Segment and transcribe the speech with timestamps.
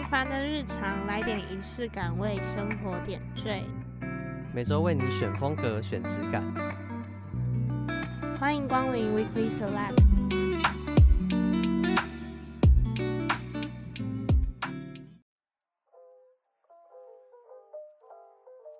[0.00, 3.62] 平凡的日常，来点仪式感，为生活点缀。
[4.50, 6.42] 每周为你选风格，选质感。
[8.38, 10.02] 欢迎光临 Weekly Select。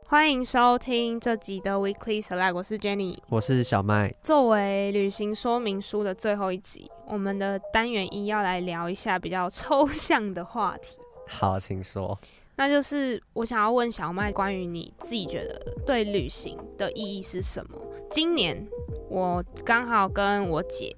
[0.07, 4.11] 欢迎收听这集的 Weekly Select，我是 Jenny，我是小麦。
[4.23, 10.99] 作为旅行说明书的最后一集，我们的单元一要来聊一下比较抽象的话题。
[11.31, 12.19] 好，请说。
[12.57, 17.81] 那就是我想要问小麦，关于你自己觉得对旅行的意义是什么？
[18.11, 18.67] 今年
[19.09, 20.95] 我刚好跟我姐、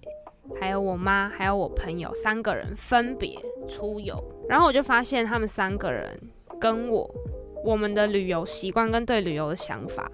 [0.58, 6.18] 还有我妈、还有我朋友三个人分别出游，然后我就发现他们三个人
[6.60, 7.08] 跟我。
[7.64, 10.10] 我们的旅游习惯跟对旅游的想法，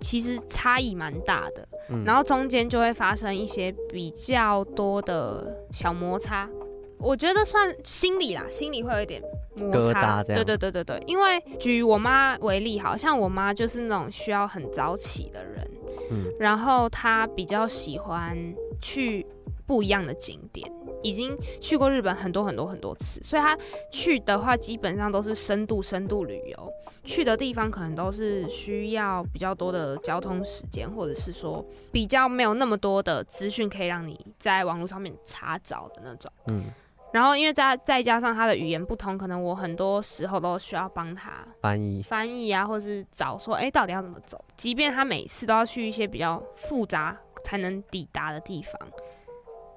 [0.00, 6.50] 其实差异蛮大的，嗯，然后中间就会发生一些比较多的小摩擦，
[6.98, 9.22] 我觉得算心理啦，心理会有一点
[9.56, 15.70] 摩擦，对对对对对，因为举我妈为例，好像我妈就是那种需要很早起的人，
[16.10, 18.36] 嗯，然后她比较喜欢
[18.80, 19.26] 去
[19.66, 20.70] 不一样的景点。
[21.04, 23.58] 已经去过日本很多很多很多次，所以她
[23.90, 26.72] 去的话基本上都是深度深度旅游，
[27.02, 36.30] 去的地方可能都是需要比较多的交通时间，或者是说比较没有那么多的资讯可以让你在网络上面查找的那种。
[36.46, 36.66] 嗯，
[37.12, 48.72] 然后因为再再加上他的语言不通，可能我很多时候都需要帮他翻译翻译啊，或者是找说哎到底要怎么走，即便他每次都要去一些比较复杂才能抵达的地方。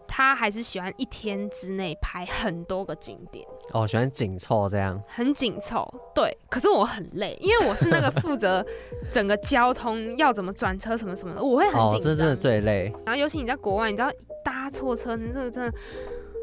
[0.07, 5.85] 他还是喜欢一天之内拍很多个景点哦，喜欢紧凑这样，很紧凑。
[6.13, 8.65] 对，可是我很累，因为我是那个负责
[9.11, 11.89] 整个交通要怎么转车什么什么的，我会很紧张。
[11.89, 12.93] 哦，这真的最累。
[13.03, 14.09] 然后尤其你在国外，你知道
[14.43, 15.77] 搭错车，你这个真的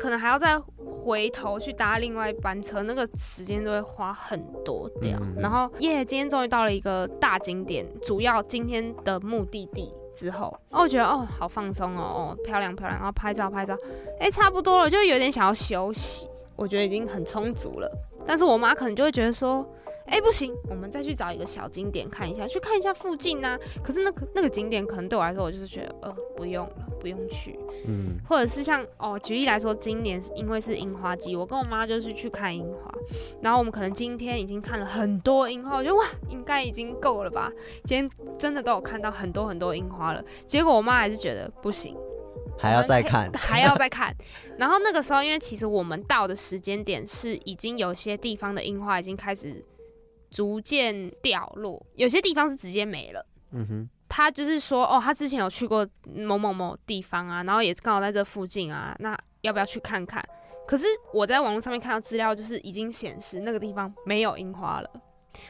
[0.02, 5.16] 可能还要再回头去搭另外一班车，那个时间都会花很多掉。
[5.20, 5.40] 嗯嗯。
[5.40, 9.94] 然后耶，今天终于到了一个大景点，主要今天的目的地。
[10.14, 13.74] 之后，哦，我觉得哦，好放松哦，哦，漂亮漂亮，然后拍照拍照，
[14.20, 17.90] 哎，差不多了，就有点想要休息，我觉得已经很充足了。
[18.26, 19.66] 但是我妈可能就会觉得说。
[20.12, 23.58] 哎、欸，不行，我们再去找一个小景点看一下，去看一下附近啊。
[23.82, 27.58] 可是那个那个景点可能对我来说，我就是觉得，呃，不用了，不用去。
[27.86, 32.92] 嗯，或者是像哦，举例来说，今年因为是樱花季，我跟我妈就是去看樱花，
[33.40, 37.50] 然后我们可能今天已经看了很多樱花，我觉得哇，应该已经够了吧？
[37.86, 40.22] 今天真的都有看到很多很多樱花了。
[40.46, 41.96] 结果我妈还是觉得不行，
[42.58, 44.14] 还要再看， 还要再看。
[44.58, 49.64] 然后那个时候，因为其实我们到的时间点是已经有些地方的樱花已经开始。
[50.32, 53.24] 逐渐掉落，有些地方是直接没了。
[53.52, 60.24] 嗯哼，他就是说，哦，他之前有去过某某某地方啊，然后也刚好在这附近啊，那要不要去看看？
[60.66, 64.90] 可是我在网络上面看到资料，就是已经显示那个地方没有樱花了。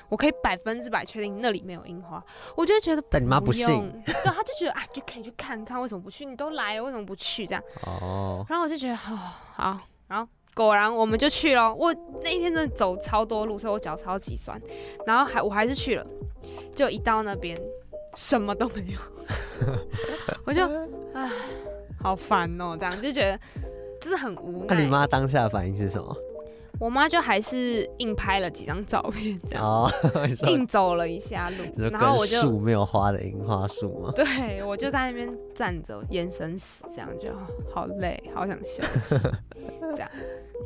[0.08, 2.24] 我可以百分之百确定那里没有樱花，
[2.56, 3.66] 我就觉得，但你妈不信，
[4.04, 6.26] 对，他就觉得啊，就可以去看看，为什么不去？
[6.26, 7.46] 你都来了，为什么不去？
[7.46, 9.16] 这样，哦，然后我就觉得，哦，
[9.54, 10.28] 好，然后。
[10.54, 11.74] 果然，我们就去了。
[11.74, 14.60] 我那一天真的走超多路，所以我脚超级酸。
[15.06, 16.06] 然后还我还是去了，
[16.74, 17.58] 就一到那边
[18.14, 18.98] 什么都没有，
[20.44, 20.62] 我就
[21.14, 21.30] 唉，
[22.00, 23.38] 好烦哦，这样就觉得
[24.00, 24.74] 就是很无奈。
[24.74, 26.14] 那你妈当下的反应是什么？
[26.80, 29.90] 我妈就还是硬拍了几张照片，这样哦，
[30.48, 34.12] 硬走了一下路，然后我就树没有花的樱花树嘛。
[34.16, 37.28] 对，我就在那边站着，眼神死，这样就
[37.72, 39.16] 好累，好想休息，
[39.94, 40.10] 这样。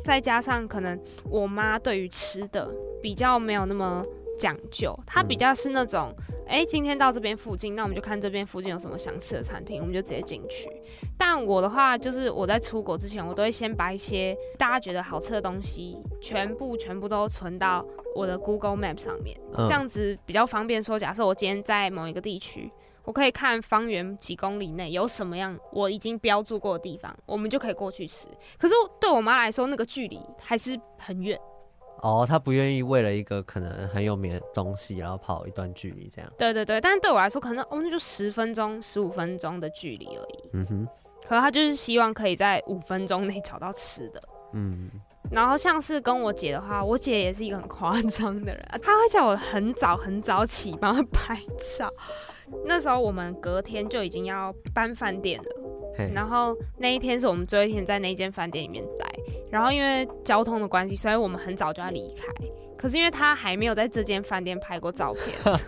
[0.03, 2.69] 再加上可能我妈对于吃的
[3.01, 4.05] 比较没有那么。
[4.37, 6.13] 讲究，它比较是那种，
[6.47, 10.69] 哎、嗯欸，今天到这边附近，那我们就看这边附近有什么想吃的餐厅，我们就直接进去。
[11.17, 20.81] 但我的话，就是我在出国之前，我都会先把一些大家觉得好吃的东西，全部全部都存到我的 Google Map 上面，嗯、这样子比较方便。
[20.81, 22.71] 说，假设我今天在某一个地区，
[23.03, 28.27] 我可以看方圆几公里内有什么样我已经标注过的地方，我们就可以过去吃。
[28.57, 31.37] 可是对我妈来说，那个距离还是很远。
[32.01, 36.31] 哦，他不愿意为了一个可能很有名的东西，然后跑一段距离这样。
[36.37, 40.49] 对对对，但是对我来说，可能我们就十分钟、十五分钟的距离而已。
[40.53, 40.87] 嗯哼。
[41.27, 44.23] 可是他就是希望可以在五分钟内找到吃的。
[44.53, 44.89] 嗯。
[45.29, 51.37] 然后像是跟我姐的话，我姐也是一个很夸张的人，她会叫我很早很早起帮她拍
[51.77, 51.91] 照。
[52.65, 55.49] 那时候我们隔天就已经要搬饭店了。
[56.13, 59.05] 然后那一天是我们最后一天在那间饭店里面待，
[59.51, 62.25] 然后因为交通的关系，所以我们很早就要离开。
[62.77, 65.35] 可是因为他还没有在这间饭店拍过照片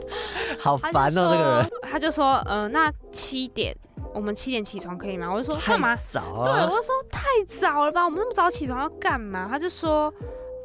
[0.58, 1.70] 好烦哦，这个人。
[1.82, 3.76] 他就说，呃，那七点
[4.14, 5.30] 我们七点起床可以吗？
[5.30, 5.94] 我就说干嘛？
[5.94, 6.44] 早啊。
[6.44, 7.20] 对，我就说太
[7.60, 9.46] 早了吧，我们那么早起床要干嘛？
[9.50, 10.10] 他就说，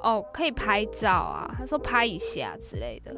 [0.01, 3.13] 哦，可以拍照啊，他说拍一下之类的，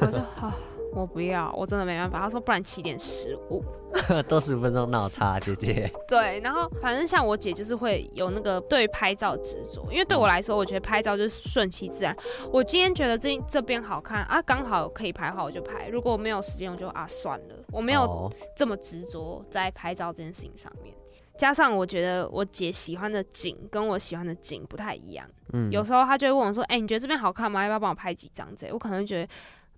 [0.00, 0.52] 我就 好。
[1.00, 2.20] 我不要，我真的没办法。
[2.20, 3.62] 他说，不然起点十五，
[4.26, 5.92] 都十五分钟闹差，姐姐。
[6.08, 12.16] 对，然后反正像我姐就是会有那个对拍照执着，因为对我来说，我觉得拍照就是顺其自然。
[12.50, 20.94] 我今天觉得这这边好看啊，刚好可以拍的话我就拍，如果我没有时间我就啊算了，我没有这么执着在拍照这件事情上面。
[21.36, 27.62] 加上我觉得我姐喜欢的景跟我喜欢的景不太一样，嗯，有时候她就会问我说，哎、欸，你觉得这边好看吗？
[27.62, 28.48] 要不要帮我拍几张？
[28.56, 29.28] 这我可能会觉得。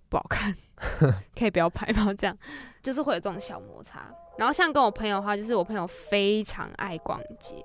[0.09, 0.55] 不好看，
[1.39, 2.13] 可以不要拍吗？
[2.17, 2.37] 这样
[2.83, 4.13] 就是会有这种小摩擦。
[4.37, 7.57] 然后像跟我朋友的话，就是我朋友非常爱逛街，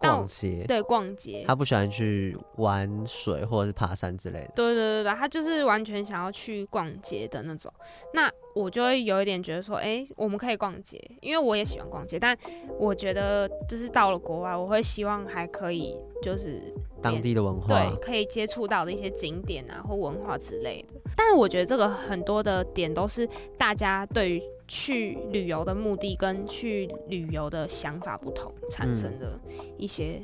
[0.00, 4.52] 逛街对逛街，他不喜欢去玩水或者是爬山之类的。
[4.56, 7.72] 对对对对，他就是完全想要去逛街的那种。
[8.14, 12.18] 那我就会有一点觉得说，哎、欸，我们可以逛街，因为我也喜欢逛街。
[12.18, 12.36] 但
[12.78, 16.74] 我觉得就是到了国外，我会希望还可以就是。
[17.02, 21.00] 当地的文化，对，可以接触到的一些景点啊，或文化之类的。
[21.16, 23.26] 但是我觉得这个很多的点都是
[23.56, 29.36] 大家对于去旅游的目的跟去旅游的想法不同产生的
[29.76, 30.22] 一些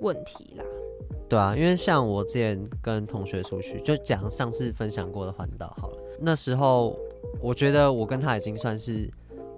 [0.00, 0.64] 问题啦。
[0.64, 5.98] 嗯、对啊，因为像我之前跟同学出去，就讲上次分享过的环岛好了。
[6.20, 6.96] 那时候
[7.40, 9.10] 我觉得我跟他已经算是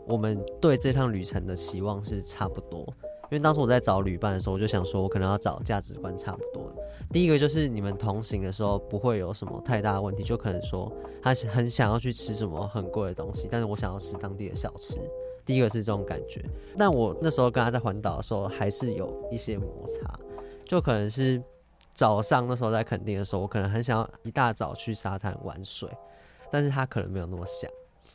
[0.07, 2.91] 我们对这趟旅程的期望是差不多。
[3.33, 6.83] 因为当时我在找旅伴的时候，我就想说，我可能要找价值观差不多的。
[7.11, 10.93] 第一个就是你们同行的时候不会有什么太大的问题，就可能说
[11.23, 14.99] 他很想要去吃什么很贵的东西，但是我想要吃当地的小吃。
[15.47, 16.45] 第一个是这种感觉。
[16.77, 20.15] 但我那时候跟他在环岛的时候，还是有一些摩擦，
[20.67, 21.43] 就可能是
[21.95, 25.89] 早上那时候在垦丁的时候，我可能很想要一大早去沙滩玩水，
[26.51, 27.71] 但是他可能没有那么想。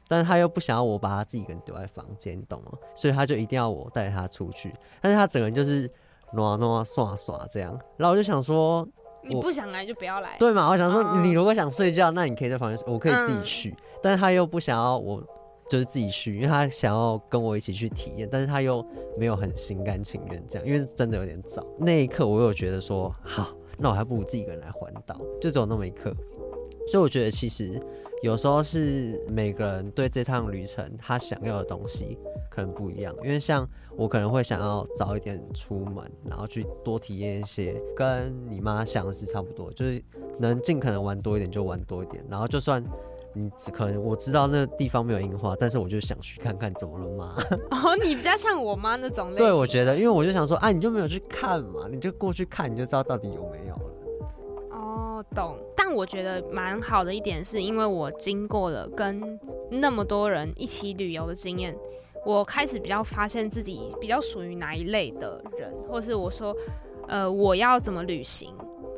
[0.07, 2.71] 但是他又不想要我把他自己一个人丢在房间，你懂吗？
[2.95, 4.74] 所以他就一定要我带他出去。
[5.01, 5.89] 但是他整个人就是
[6.33, 8.88] 挪挪耍耍这样，然后我就想说，
[9.24, 10.69] 你不想来就不要来，对嘛？
[10.69, 13.69] 我想说，你如果想睡觉，那你可以在房间，我可以自己去。
[13.71, 13.77] 嗯。
[14.01, 15.21] 但是他又不想要我
[15.69, 18.86] 就是自己去，因为他想要跟我一起去体验，但是他又
[19.18, 21.65] 没有很心甘情愿这样，因为真的有点早。
[21.77, 26.13] 那一刻我又觉得说，好，那我还不如自己一个人来环岛，就只有那么一刻。
[26.89, 27.81] 所以我觉得其实。
[28.24, 32.18] 有时候是每个人对这趟旅程他想要的东西
[32.50, 40.04] 可能不一样，因为像我可能会想要早一点出门，然后去多体验一些，跟你妈想的是差不多，就是
[40.40, 42.84] 能尽可能玩多一点就玩多一点，然后就算
[43.34, 47.36] 你只可能我知道那地方没有樱花，但是我就想去看看怎么了嘛。
[47.69, 49.46] 哦，你比较像我妈那种类型。
[49.46, 53.87] 对，我觉得，因为我就想说，哎、啊，你就没有去看嘛，你就过去看，你就知道到底有没有了。
[55.32, 55.60] 哦，懂。
[55.76, 59.40] 但我觉得蛮好的一点是，因为我经过了跟
[59.70, 61.76] 那么多人一起旅游的经验，
[62.26, 66.56] 我开始比较发现自己比较属于哪一类的人，或是我说，
[67.08, 68.54] 呃，我要怎么旅行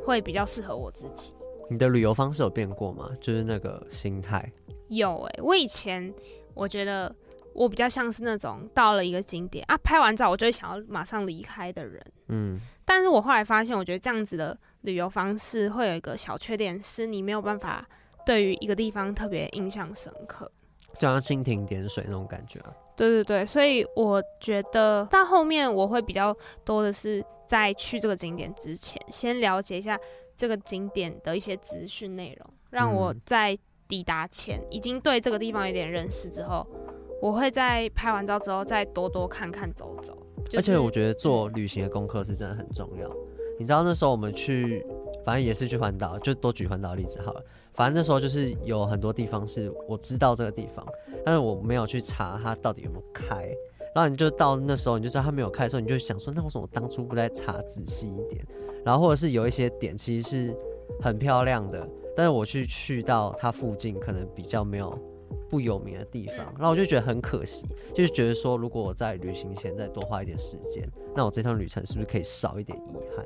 [0.06, 1.34] 会比较适合我自己。
[1.70, 3.12] 你的旅游方式有变过吗？
[3.22, 4.52] 就是那个心态。
[4.88, 6.12] 有诶、欸，我以前
[6.56, 7.16] 我觉得
[7.54, 12.04] 我比较像是那种到了一个景点啊，拍完照我就会想要马上离开的人。
[12.30, 12.60] 嗯。
[12.86, 17.88] 但是我后来发现，我觉得这样子的旅游方式会有一个小缺点，是你没有办法
[18.26, 20.52] 对于一个地方特别印象深刻，
[20.94, 22.74] 就像蜻蜓点水那种感觉啊。
[22.96, 26.36] 对对对，所以我觉得到后面我会比较
[26.66, 29.98] 多的是在去这个景点之前，先了解一下
[30.36, 33.58] 这个景点的一些资讯内容，让我在
[33.88, 36.68] 抵达前已经对这个地方有点认识之后，
[37.22, 40.18] 我会在拍完照之后再多多看看走走。
[40.46, 43.10] 就是、而且我觉得做旅行的功课是真的很重要。
[43.60, 44.86] 你知道那时候我们去，
[45.26, 47.44] 反正也是去环岛，就多举环岛例子好了。
[47.74, 50.86] 反正那时候就是有很多地方是我知道这个地方，
[51.26, 53.54] 但是我没有去查它到底有没有开。
[53.94, 58.46] 然后你就到那时候，你就知道它没有开的时候，你就想说，那为什么我当初不再查仔细一点？
[58.86, 60.58] 然后或者是有一些点其实是
[61.02, 61.86] 很漂亮的，
[62.16, 64.98] 但是我去去到它附近，可能比较没有。
[65.50, 73.26] 不有名的地方，然后我就觉得很可惜，就是觉得说，如果我在旅行前再多花一点时间，那我这趟旅程是不是可以少一点遗憾？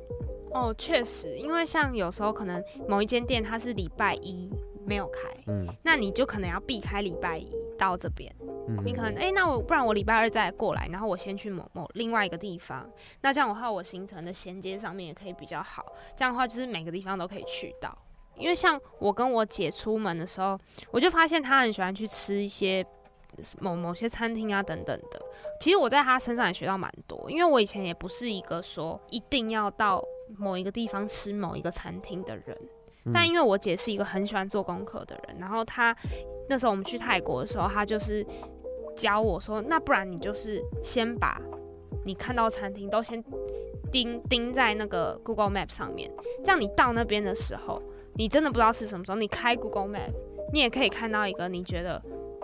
[0.53, 4.49] 哦，确实，因为像有时候可能某一间店它是礼拜一
[4.85, 8.33] 没有开，嗯，那你就可能要避开礼拜一到这边，
[8.67, 12.87] 嗯，你可能哎、欸，那我不然我礼拜二再过来，然后我先去某某另外一个地方，
[13.21, 15.83] 那这样的话我行程的衔接上面也可以比较好，
[16.15, 17.97] 这样的话就是每个地方都可以去到。
[18.37, 20.57] 因为像我跟我姐出门的时候，
[20.91, 22.85] 我就发现她很喜欢去吃一些
[23.59, 25.21] 某某些餐厅啊等等的。
[25.59, 30.03] 其实我在她身上也学到蛮多，因为我以前也不是一个说一定要到
[30.37, 32.57] 某一个地方吃某一个餐厅的人。
[33.13, 35.93] 但因为我姐是一个很喜欢做功课的人，然后她
[36.47, 38.25] 那时候我们去泰国的时候，她就是
[38.95, 41.37] 教我说：“那不然你就是先把
[42.05, 43.21] 你看到餐厅都先
[43.91, 46.09] 钉钉在那个 Google Map 上面，
[46.45, 47.83] 这样你到那边的时候，
[48.15, 50.11] 你真的不知道吃什么时候，你开 Google Map，
[50.51, 52.01] 你也可以看到一个你觉得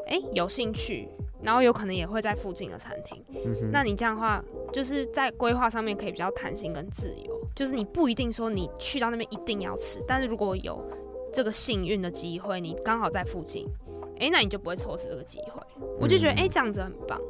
[0.07, 1.07] 哎、欸、有兴趣，
[1.43, 3.23] 然后有可能也会在附近的餐厅。
[3.29, 10.83] 嗯、那你这样的话，就是在规划上面可以比较弹性跟自由，就是你不一定说你去到那边一定要吃，但是如果有
[11.31, 13.67] 这个幸运的机会，你刚好在附近，
[14.15, 15.61] 哎、欸，那你就不会错失这个机会。
[15.99, 17.21] 我就觉得哎、欸，这样子很棒。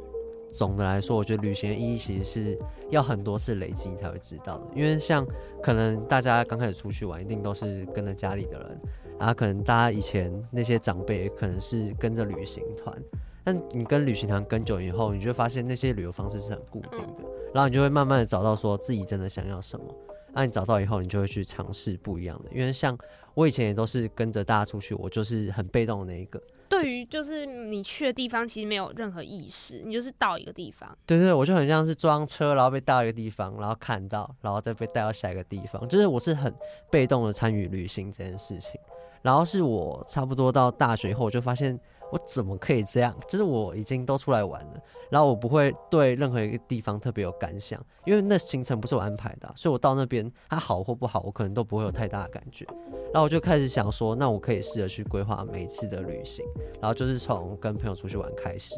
[0.52, 2.58] 总的来说，我觉得旅行的意义其实是
[2.90, 4.64] 要很多次累积你才会知道的。
[4.74, 5.26] 因为像
[5.62, 8.80] 可能大家刚开始出去玩，一定都是跟着家里的人，
[9.18, 12.96] 然后可能大家以前那些长辈可能是跟着旅行团，
[13.44, 19.84] 但你跟旅行团跟久以后，你就会发现那些旅游方式是很固定的，然后你就会慢慢的找到说自己真的想要什么。
[20.32, 22.50] 那你找到以后，你就会去尝试不一样的。
[22.52, 22.96] 因为像
[23.34, 26.40] 我以前也都是跟着大家出去，我就是很被动的那一个。
[26.70, 30.88] 对于就是你去的地方，其实没有任何意识，你就是到一个地方。
[31.04, 35.86] 对，对，我就很像是装车，然后被带到一个地方，然后看到，然后再被带到下一个地方。
[35.88, 36.54] 就是我是很
[36.90, 38.80] 被动的参与旅行这件事情。
[39.20, 41.78] 然后是我差不多到大学以后，我就发现。
[42.10, 43.14] 我怎么可以这样？
[43.28, 52.66] 就是我已经都出来玩了，然后我不会对任何一个地方特别有感想，因为那行程不是我安排的，所以我到那边它好或不好，我可能都不会有太大的感觉。
[53.12, 56.44] 然后我就开始想说，那我可以试着去规划每一次的旅行，
[56.80, 58.74] 然后就是从跟朋友出去玩开始，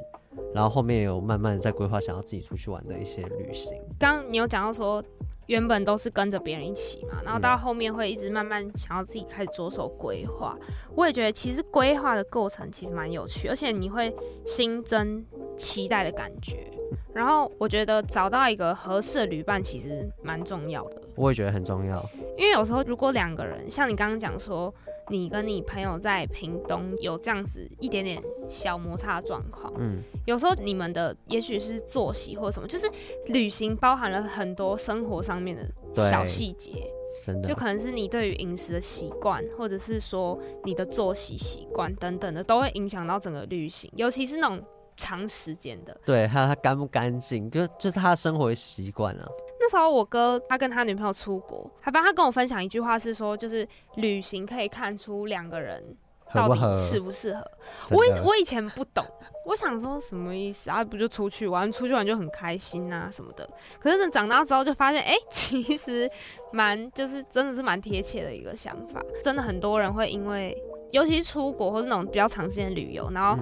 [0.55, 3.73] 然后后面有慢慢的在规划想要自己出去玩的一些旅行。
[3.99, 5.03] 刚刚你有讲到说。
[5.47, 10.57] 原本都是跟着别人一起嘛，然后到后面会一直慢慢想要自己开始着手规划。
[10.95, 14.15] 我也觉得其实规划的过程其实蛮有趣，而且你会
[14.47, 15.25] 新增
[15.57, 16.71] 期待的感觉。
[17.13, 21.03] 然后我觉得找到一个合适的旅伴其实蛮重要的。
[21.17, 22.03] 我也觉得很重要，
[22.39, 24.73] 因为有时候如果两个人像你刚刚讲说。
[25.13, 32.91] 你跟你朋友在屏东有这样子一点点小摩擦状况，嗯，有时候你们的也许是作息或什么，就是
[33.27, 36.91] 旅行包含了很多生活上面的小细节，
[37.23, 44.65] 真的，就可能是你对于饮食的习惯，或者是说你的作息习惯等等的，都会影响到整个旅行，尤其是那种
[44.97, 49.29] 长时间的，对，还有他干不干净，就就是他的生活习惯啊。
[49.65, 55.97] 那时候我哥他跟他女朋友出国，还帮他跟我分享一句话是说，就是旅行可以看出两个人
[56.35, 57.49] 到底适不适合。
[57.93, 59.07] 我以我以前不懂，
[59.47, 60.83] 我想说什么意思啊？
[60.83, 63.49] 不就出去玩，出去玩就很开心啊什么的。
[63.79, 66.11] 可是等长大之后就发现，哎、欸， 其实
[66.51, 69.01] 蛮就是真的是蛮贴切的一个想法。
[69.23, 73.41] 真的很多人会因为，尤其是出国或是那种比较长时间旅游，然后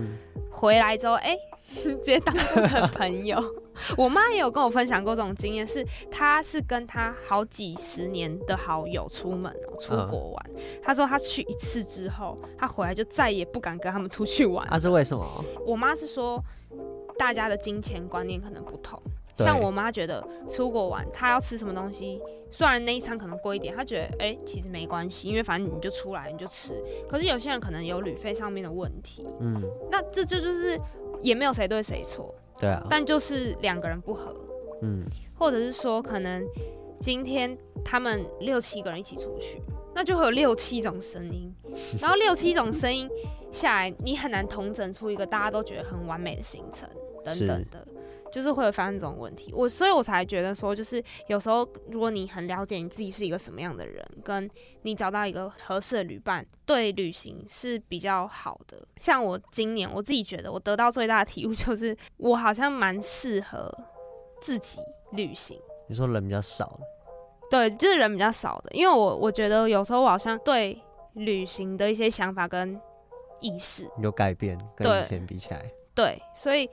[0.51, 1.39] 回来之后，哎、欸。
[1.83, 3.41] 直接当做成朋友。
[3.97, 10.51] 我妈也有跟我分享过这种经验，是她是跟她好几十年的好友出门哦、喔，出国玩。
[10.83, 14.67] 她说她去一次之后，她回来就再也不敢跟他们出去玩。
[14.69, 15.45] 那、啊、是为什么？
[15.65, 16.43] 我妈是说，
[17.17, 19.01] 大家的金钱观念可能不同。
[19.45, 22.21] 像我妈觉得出国玩，她要吃什么东西，
[22.51, 26.75] 虽然那一餐可能贵一点，她觉得哎、欸，其实没关系，因为反正你就出来你就吃。
[27.09, 30.81] 可是有些人可能有旅费上面的问题，嗯，那这就就是。
[31.23, 34.35] 也没有谁对谁错，对啊，但就是两个人不合，
[34.81, 35.05] 嗯，
[35.39, 36.43] 或者是说可能
[36.99, 37.55] 今天
[37.85, 39.61] 他们六七个人一起出去，
[39.95, 41.55] 那就会有六七种声音，
[42.01, 43.07] 然后六七种声音
[43.53, 46.89] 下来，你很难统整出一个大家都觉得很完美的行程
[47.23, 47.87] 等等的。
[48.33, 54.49] 就是会有发生这种问题，我所以，我才觉得说，就是有时候，如果你很了解你自己是一个什么样的人，跟
[54.83, 58.79] 你找到一个合适的旅伴，对旅行是比较好的。
[59.01, 63.73] 像我今年，我自己觉得，我得到最大的体悟就是，我好像蛮适合
[64.41, 64.81] 自己
[65.13, 65.59] 旅行。
[65.89, 66.79] 你说人比较少？
[67.51, 70.81] 对，就是人比较少的，因为我我觉得有时候我好像对
[71.15, 72.81] 旅行的一些想法跟
[73.41, 75.61] 意识有改变，跟以前比起来，
[75.95, 76.71] 对，对，所以。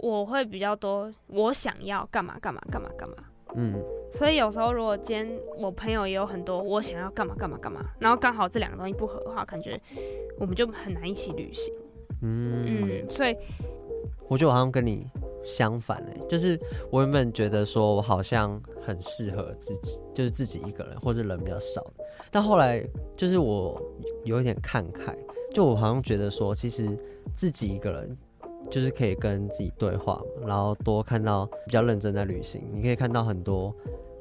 [0.00, 3.16] 我会比较多，我想要干嘛干嘛干嘛干嘛，
[3.54, 3.80] 嗯，
[4.12, 9.80] 所以有时候如果今天我朋友也有很多我想要干嘛干嘛干嘛，然后刚好这两个东西不合的话，感觉
[10.38, 11.72] 我们就很难一起旅行，
[12.22, 13.02] 嗯。
[13.04, 13.36] 嗯，所以
[14.28, 15.06] 我觉得我好像跟你
[15.44, 16.58] 相反哎，就是
[16.90, 21.84] 我原本觉得说我好像很适合自己，就是自己一个人或者人比较少，
[22.30, 22.84] 但后来
[23.16, 23.80] 就是我
[24.24, 25.16] 有一点看开，
[25.52, 26.98] 就我好像觉得说其实
[27.36, 28.18] 自己一个人。
[28.74, 33.72] 就是可以跟自己对话，然后多看到比较认真在旅行，你可以看到很多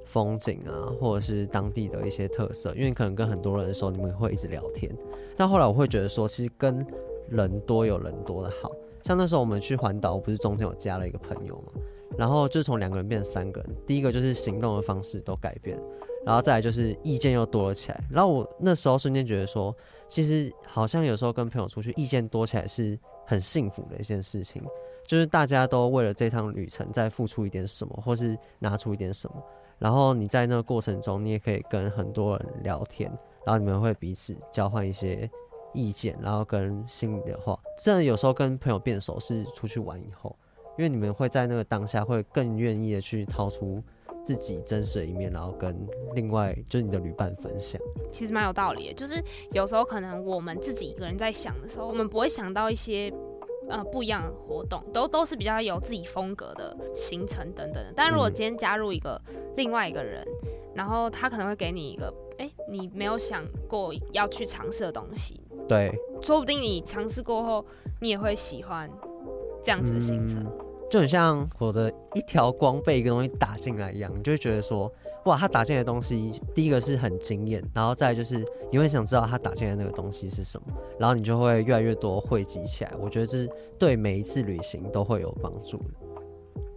[0.06, 2.72] 风景啊，或者是当地的一些特色。
[2.76, 4.96] 因为可能跟很多人的时候，你们会一直聊天。
[5.36, 6.86] 但后来我会觉得说，其实跟
[7.32, 8.72] 人多有人多的好。
[9.02, 11.82] 像那时候我们去环岛，不是中间有加了一个朋友嘛，
[12.16, 13.76] 然后就从两个人变成三个人。
[13.88, 15.82] 第一个就是行动的方式都改变，
[16.24, 18.00] 然后再来就是意见又多了起来。
[18.08, 19.76] 然后我那时候瞬间觉得说，
[20.08, 23.00] 其实好像有时候跟朋友出去，意见多起来是。
[23.26, 24.62] 很幸福的一件事情，
[25.08, 29.44] 就是大家都为了这趟旅程再付出一点什么，或是拿出一点什么。
[29.80, 33.12] 然后你在那个过程中，你也可以跟很多人聊天，
[33.46, 35.30] 然后你们会彼此交换一些
[35.74, 37.60] 意见，然后跟心里的话。
[37.78, 40.34] 真的有时候跟朋友变熟是出去玩以后，
[40.78, 43.84] 因为你们会在那个当下会更愿意的去掏出
[44.24, 45.76] 自己真实的一面，然后跟
[46.16, 47.82] 另外就是你的旅伴分享。
[48.12, 53.14] 其实蛮有道理的，就是有时候可能我们自己一个人在想的时候，我们不会想到一些。
[53.70, 57.94] 呃，不一样的活动都都是比较有自己风格的行程等等的。
[57.96, 60.22] 但如果今天加入一个、嗯、另外一个人，
[60.76, 65.40] 然后他可能会给你一个，哎、欸，你没有想过要去尝试的东西。
[65.66, 67.66] 对，说不定你尝试过后，
[68.02, 68.92] 你也会喜欢
[69.64, 70.44] 这样子的行程。
[70.44, 74.92] 嗯、就很像我的一条光被一个东西打进来一样，你就会觉得说。
[75.26, 80.68] 哇，他打进来的东西，第一个是很惊艳，然后再来就是你会想知道他打进来的那个东西是什么，
[81.00, 82.92] 然后你就会越来越多汇集起来。
[83.02, 85.86] 我觉得这是对每一次旅行都会有帮助的。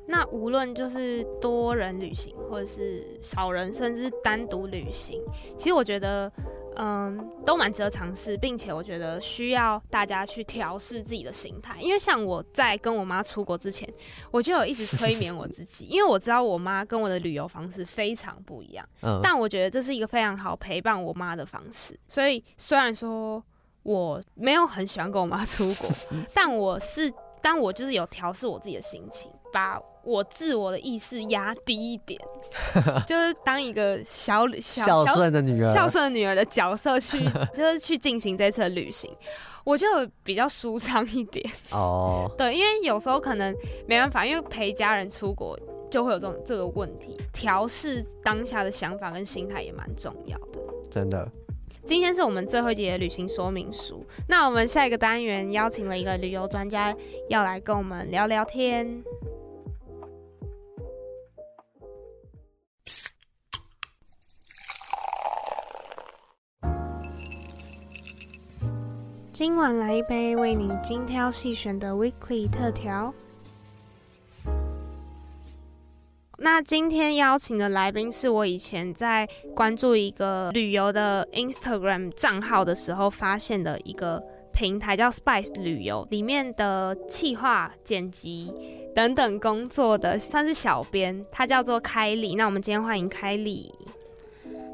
[0.06, 5.20] 那无论就是多人旅行，或者是少人，甚至单独旅行，
[5.58, 6.32] 其实我觉得。
[6.76, 13.88] 嗯，都蛮值得尝试，并且我觉得需要大家去调试自己的心态，因为像我在跟我妈出国之前，
[14.30, 23.42] 我就有一直催眠我自己，因为我知道我妈跟我的旅游方式非常不一样，嗯，但我觉得这是一个非常好陪伴我妈的方式，所以虽然说
[23.83, 25.88] 我没有很喜欢跟我妈出国，
[26.35, 29.80] 但我是，但我就是有调试我自己的心情，把。
[30.06, 32.16] 我自我的意识压低一点，
[33.08, 37.18] 就是当一个小小孝顺的女儿，孝顺的女儿的角色去，
[37.52, 39.10] 就是去进行这次的旅行，
[39.64, 39.84] 我就
[40.22, 41.44] 比较舒畅一点。
[41.75, 43.52] 哦，对，因为有时候可能
[43.88, 45.58] 没办法，因为陪家人出国
[45.90, 50.60] 就会有这种这个问题，调试当下的想法跟心态也蛮重要的。
[50.88, 51.28] 真的，
[51.84, 56.94] 今天是我们最后一节旅行说明书，那我们下一个单元邀请了一个旅游专家
[57.28, 59.02] 要来跟我们聊聊天。
[69.38, 73.12] 今晚来一杯为你精挑细选的 Weekly 特调。
[76.38, 88.51] 那今天邀请的来宾是我以前在关注一个旅游的 Instagram 账号的时候发现的一个平台，叫 Spice 旅游，里面的企划、剪辑
[88.94, 92.37] 等等工作的算是小编，他叫做凯莉。
[92.37, 93.70] 那我们今天欢迎凯莉。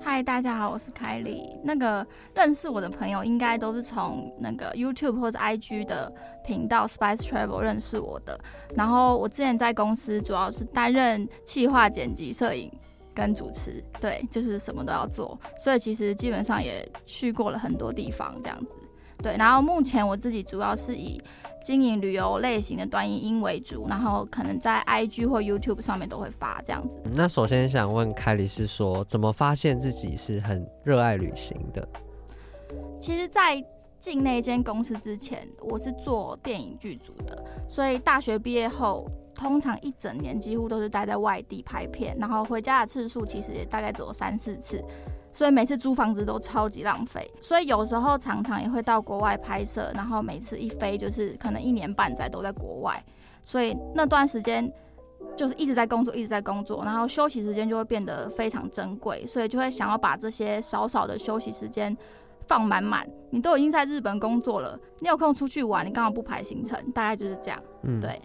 [0.04, 1.48] 嗨，大家好，我是凯莉。
[1.62, 6.12] 那个认识我的朋友应该都是从那个 YouTube 或者 IG 的
[6.44, 8.38] 频道 Spice Travel 认识我的。
[8.74, 12.68] 然后我之前在公司主要是担任企划、剪辑、摄影
[13.14, 15.38] 跟主持，对，就是什么都要做。
[15.56, 18.76] 所以其实基本上也去过了很多地方，这样子。
[19.18, 21.22] 对，然后目前我自己主要是以
[21.62, 27.00] 经营旅游类型的短影音为主，然后可能在 IG 或 YouTube 上面都会发这样子。
[27.14, 31.86] 那首先想问凯里是说，怎么发现自己是很热爱旅行的？
[32.98, 33.62] 其实，在
[33.98, 44.82] 进那间公司之前，我是做电影剧组的，所以大学毕业后，通常一整年几乎都是待在外地拍片，然后回家的次数其实也大概只有三四次。
[45.32, 53.02] 所以每次租房子都超级浪费，所以有时候常常也会到国外拍摄，然后每次一飞就是可能一年半载都在国外，
[53.42, 54.70] 所以那段时间
[55.34, 61.96] 就是一直在工作，一直在工作，然后休息时间就会变得非常珍贵，所以就会想要把这些少少的休息时间
[62.46, 63.08] 放满满。
[63.30, 66.78] 你都已经在日本工作了，你有空出去玩，你刚好不排行程？
[66.92, 67.58] 大概就是这样。
[67.84, 68.20] 嗯，对。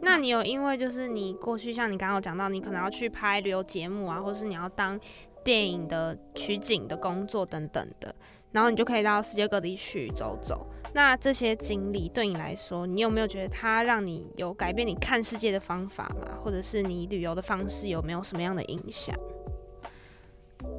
[0.00, 4.98] 那你有因为就是你过去像你刚刚有讲到，你可能要去拍旅游节目啊，或是你要当。
[5.44, 8.14] 电影的取景的工作等等的，
[8.50, 10.66] 然后你就可以到世界各地去走走。
[10.94, 16.38] 那这些经历对你来说，你有没有觉得它让你有改变你看世界的方法吗？
[16.44, 19.16] 或者是你旅游的方式有没有什么样的影响？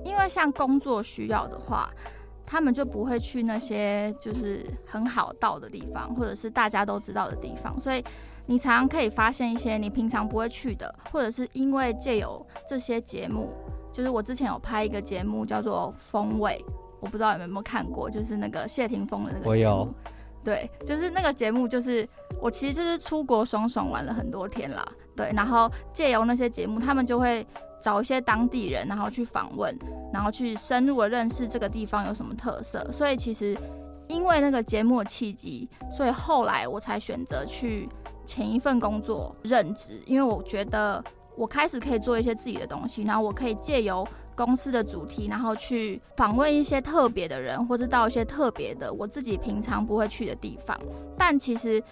[0.06, 1.92] 因为像工作需要的话，
[2.46, 8.04] 他们就不会去那些就是很好到的地方，或者是大家都知道的地方，所以
[8.46, 13.50] 你常常可以发现一些你平常不会去的，或者是因为借由这些节目。
[13.94, 16.60] 就是我之前有拍一个节目叫做《风味》，
[17.00, 19.94] 我不知道有没有看过，就是那个谢霆锋的那个节目。
[20.44, 22.06] 对，就是那个节目，就是
[22.42, 24.86] 我其实就是出国爽爽玩了很多天啦。
[25.16, 27.46] 对，然后借由那些节目，他们就会
[27.80, 29.74] 找一些当地人，然后去访问，
[30.12, 32.86] 然后去深入的认识这个地方有什么特色。
[32.92, 33.58] 所以其实
[34.08, 37.88] 因为那个节目的契机，所以后来我才选择去
[38.26, 41.02] 前一份工作任职，因为我觉得。
[41.36, 50.78] 我开始可以做一些自己的东西，然后我可以借由公司的主题，然后去访问一些特别的人，或是到一些特别的我自己平常不会去的地方。
[51.18, 51.84] 但其实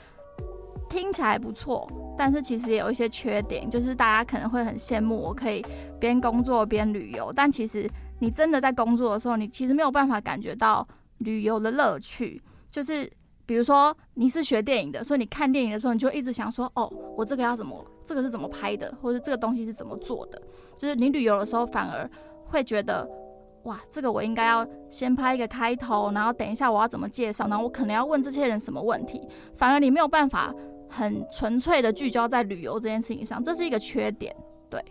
[0.89, 5.65] 听起来不错，但是其实也有一些缺点，就是大家可能会很羡慕我可以
[5.99, 10.87] 边工作边旅游，但其实你真的在工作的时候，你其实没有办法感觉到
[11.19, 13.11] 旅游的乐趣，就是。
[13.51, 20.41] 比如说你是学电影的，所以你看电影的时候，你就一直想说，哦，我这个要怎么，这个是怎么拍的，或者这个东西是怎么做的。
[20.77, 22.09] 就是你旅游的时候，反而
[22.45, 23.05] 会觉得，
[23.63, 29.27] 哇，这个我应该要先拍一个开头，然后等一下我要怎么介绍，然后我可能要问这些人什么问题。
[29.53, 30.55] 反而你没有办法
[30.87, 34.33] 很纯粹的聚焦在旅游这件事情上，这是一个缺点，
[34.69, 34.81] 对。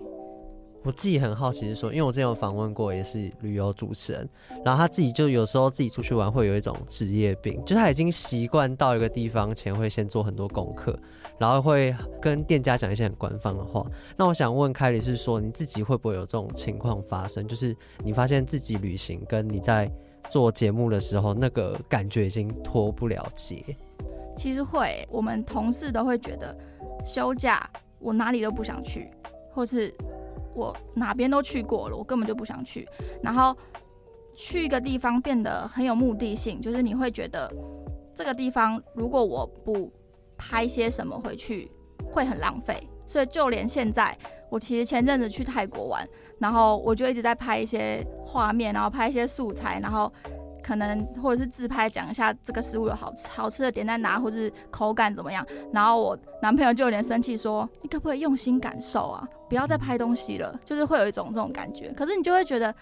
[0.82, 4.26] 我自己很好奇是说，因为我之前有访问过，也是旅游主持人，
[4.64, 10.98] 然后他自己就有时候自己出去玩会有一种职业病，就他已经习惯到一个地方前会先做很多功课，
[11.38, 13.86] 然后会跟店家讲一些很官方的话。
[14.16, 17.46] 那我想问凯里是说，你自己会不会有这种情况发生？
[17.46, 19.90] 就是你发现自己旅行跟你在
[20.30, 23.62] 做节目的时候，那个感觉已经脱不了节？
[24.34, 26.56] 其实会，我们同事都会觉得
[27.04, 29.10] 休假我哪里都不想去，
[29.52, 29.94] 或是。
[30.54, 32.88] 我哪边都去过了，我根本就不想去。
[33.22, 33.56] 然后
[34.34, 37.52] 去一个地方变得很有目的性，就是你会觉得
[38.14, 39.92] 这个地方如果我不
[40.36, 41.70] 拍些什么回去，
[42.04, 42.86] 会很浪费。
[43.06, 44.16] 所以就连现在，
[44.48, 46.08] 我其实前阵子去泰国玩，
[46.38, 50.12] 然后我就一直在拍一些画面，然后拍一些素材，然后。
[50.62, 55.44] 可能或者是自拍讲一下这个食物有好吃好吃的点在哪，或是口感怎么样。
[55.72, 59.28] 然后我男朋友就有点生气说：“你可不可以用心感受啊？
[59.48, 61.92] 不要再拍东西了。”就是会有一种这种感觉。
[61.96, 62.74] 可是你就会觉得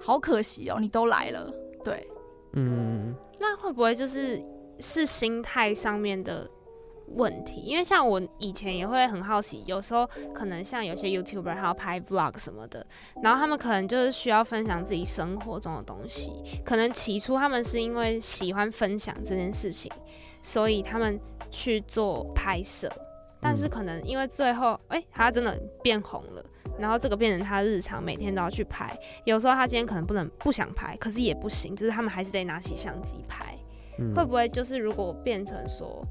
[0.00, 1.52] 好可惜哦，你都来了，
[1.84, 2.08] 对，
[2.52, 4.42] 嗯，那会不会就是
[4.80, 6.48] 是心态上面的？
[7.14, 12.86] 问题，因为像我以前也会很好奇，有时候可能像有些 YouTuber 还要拍 Vlog 什么的，
[13.22, 16.32] 然后他们可能就是需要分享自己生活中的东西。
[16.64, 19.90] 可能起初他们是因为喜欢分享这件事情，
[20.42, 21.18] 所以他们
[21.50, 22.90] 去做拍摄。
[23.40, 26.44] 但是可能因为最后，哎、欸，他真的变红了，
[26.78, 28.98] 然后这个变成他日常每天都要去拍。
[29.24, 33.56] 有时候他今天可能不能不想拍，可是也不行，就是他们还是得拿起相机拍。
[33.98, 36.04] 嗯、会不会就是如果变成说？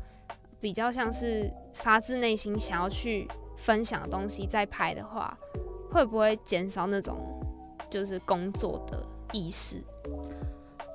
[0.66, 5.38] 比较像是发自内心想要去分享的东西，再拍的话，
[5.92, 7.16] 会不会减少那种
[7.88, 9.00] 就是工作的
[9.32, 9.80] 意识？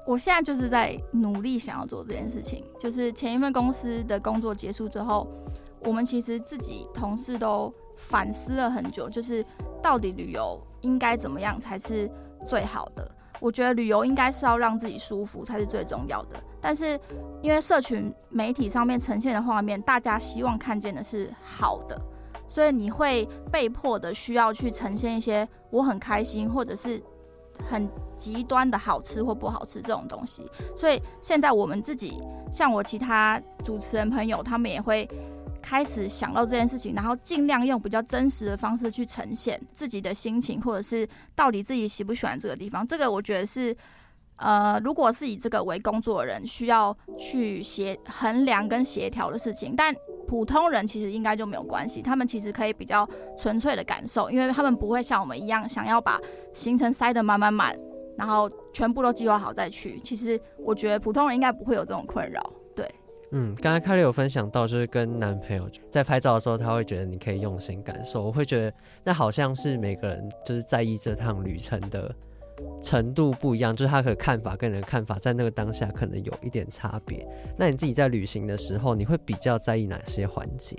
[0.04, 2.64] 我现在就是在努力想要做这件事情。
[2.80, 5.24] 就是前一份公司的工作结束之后，
[5.84, 9.46] 我们其实自己同事都反思了很久，就是
[9.80, 12.10] 到底旅游应该怎么样才是
[12.44, 13.08] 最好的。
[13.40, 16.98] 我觉得旅游应该是要让自己舒服才是最重要的，但是
[17.42, 22.00] 因为社群媒体上面呈现的画面，大家希望看见的是好的，
[22.46, 27.02] 所以你会被迫的需要去呈现一些我很开心或者是
[27.68, 30.48] 很极端的好吃或不好吃这种东西。
[30.76, 32.22] 所以现在我们自己，
[32.52, 35.08] 像我其他主持人朋友，他们也会。
[35.62, 42.86] 开始想到这件事情，然后尽量用比较真实的方式去呈现自己的心情，或者是到底自己喜不喜欢这个地方。
[42.86, 43.76] 这个我觉得是，
[44.36, 49.74] 呃，如果是以这个为工作的人，需要去协衡量跟协调的事情。
[49.76, 49.94] 但
[50.26, 56.20] 普通人其实应该就没有关系，他们其实可以比较纯粹的感受，因为他们不会像我们一样想要把
[56.54, 57.76] 行程塞得满满满，
[58.16, 59.98] 然后全部都计划好再去。
[60.00, 62.40] 其实我觉得普通人应该不会有这种困扰。
[63.32, 68.24] 嗯，刚才凯莉有分享到，就是跟男朋友在拍照的时候，他会觉得你可以用心感受。
[68.24, 72.12] 我会觉得那好像是每个人就是在意这趟旅程的
[72.82, 77.24] 程度不一样，就是他的看法跟你的看法在那个当下可能有一点差别。
[77.56, 80.76] 那你自己在旅行的时候，你会比较在意哪些环节？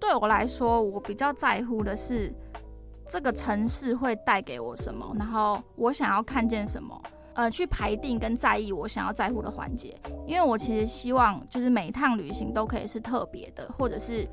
[0.00, 2.34] 对我来说，我比较在乎的是
[3.06, 7.00] 这个城市会带给我什么，然后我想要看见什么。
[7.34, 14.28] 呃，去排定跟在意我想要在乎的环节，因为我其实希望就是每一趟旅行都可以是特别的，或者是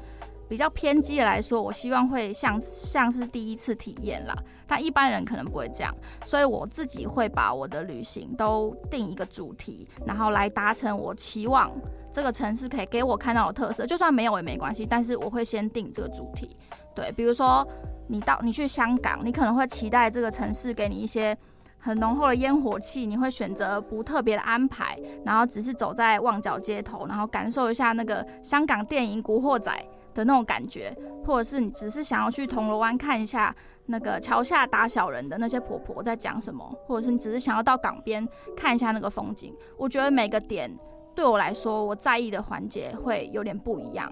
[0.50, 4.36] 比较偏激的来说，我希望会像像是第一次体验啦。
[4.68, 11.72] 但一般人可能不会这样，所以我自己会把我的旅行都定一个主题，然后来达成我期望
[12.12, 13.86] 这个城市可以给我看到的特色。
[13.86, 16.56] 就算没有也没关系，但是我会先定这个主题。
[16.94, 17.66] 对，比如说
[18.08, 21.38] 你到你去香港，你可能会期待这个城市给你一些。
[21.80, 29.72] 很浓厚的烟火气，你会选择不特别的安排，然后只是走在旺角街头，然后感受一下那个香港电影《古惑仔》
[30.16, 39.56] 的那种感觉，或者是你只是想要去铜锣湾看一下那个桥下打小人的那些婆婆在讲什么，或者是你只是想要到港边看一下那个风景。
[39.78, 40.70] 我觉得每个点
[41.16, 44.12] 对我来说，我在意的环节会有点不一样。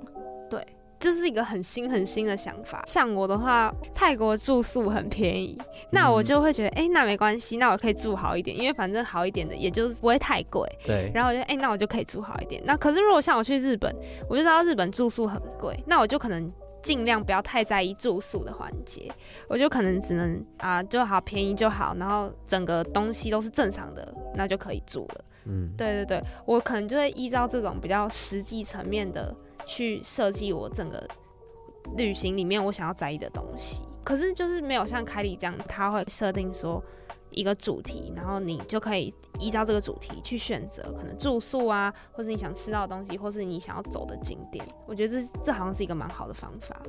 [0.99, 2.83] 对，就是一个很新很新的想法。
[2.87, 5.57] 像我的话，泰国住宿很便宜，
[5.91, 10.67] 那我就会觉得，哎、欸，那没关系，那我可以住好一点，因为反正好一点的，也就是不会太贵。
[10.85, 11.11] 对。
[11.13, 12.61] 然后我就，哎、欸，那我就可以住好一点。
[12.65, 13.93] 那可是如果像我去日本，
[14.29, 19.11] 我就知道日本住宿很贵，那我就可能尽量不要太在意住宿的环节，
[19.47, 25.25] 我就可能只能啊，就好便宜就好，然后整个东西都是正常的，那就可以住了。
[25.49, 29.33] 嗯，对对对，我可能就会依照这种比较实际层面的
[29.67, 31.05] 去设计我整个
[31.95, 33.83] 旅行里面我想要在意的东西。
[34.03, 36.81] 可是就是没有像凯莉这样，他会设定说
[37.29, 44.65] 一个主题，然后你就可以依照这个主题去选择可能住宿啊，或是你想吃到的东西，或是你想要走的景点。
[44.85, 46.81] 我觉得这这好像是一个蛮好的方法，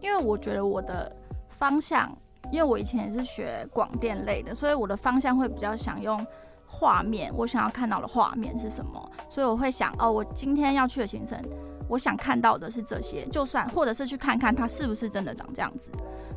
[0.00, 1.14] 因为我觉得我的
[1.48, 2.12] 方向，
[2.50, 6.26] 因为我以前也是学广电类的，所以我的方向会比较想用。
[6.68, 9.10] 画面，我想要看到的画面是什么？
[9.30, 11.40] 所以我会想，哦，我今天要去的行程，
[11.88, 15.90] 我想看到的是这些，就算或者是去看看它是不是真的长这样子，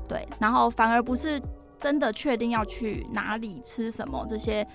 [0.08, 0.28] 对。
[0.40, 1.42] 然后反而不是
[1.78, 4.66] 真的确定要去哪里吃什么，这些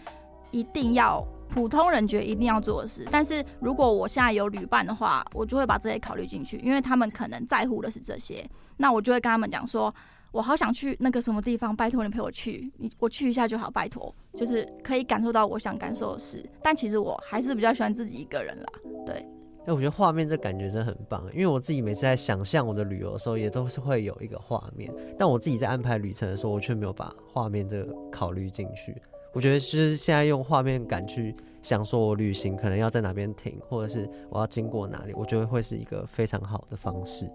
[0.51, 3.07] 一定要普通人觉得一定要做的事。
[3.11, 9.95] 但是如果我现在有旅伴的话，我就会把这些考虑进去，因为他们可能在乎的是这些，那我就会跟他们讲说。
[10.35, 16.45] 我好想去那个什么地方，拜托你陪我去，你我去一下就好，拜托，就是可以感受到我想感受的事。
[16.61, 18.67] 但其实我还是比较喜欢自己一个人啦，
[19.07, 19.25] 对。
[19.66, 28.94] 哎、我觉得画面这感觉真的很棒，因为我自己每次在想象我的旅游的时候，也都是会有一个画面，但我自己在安排旅程的时候，我却没有把画面这个考虑进去。
[29.33, 37.29] 我觉得就是现在用画面感去想，说我旅行可能要在哪边停，或者是我要经过哪里，我觉得会是一个非常好的方式。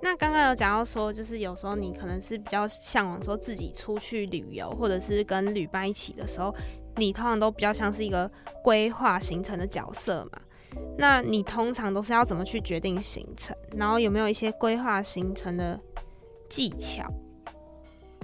[0.00, 6.52] 那刚刚有讲到说，就是有时候你可能是比较向往说自己出去旅游，或者是跟旅伴一起的时候，
[6.96, 8.28] 你通常都比较像是一个
[8.64, 10.40] 规划行程的角色嘛。
[10.96, 13.56] 那你通常都是要怎么去决定行程？
[13.76, 15.78] 然后有没有一些规划行程的
[16.48, 17.04] 技巧？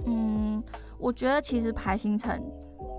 [0.05, 0.63] 嗯，
[0.97, 2.41] 我觉得其实排行程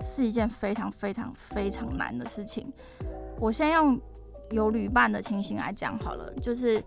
[0.03, 2.71] 是一件非常非常非常难的事情。
[3.39, 3.99] 我先用
[4.51, 6.83] 有旅伴的情形来讲好了，就是。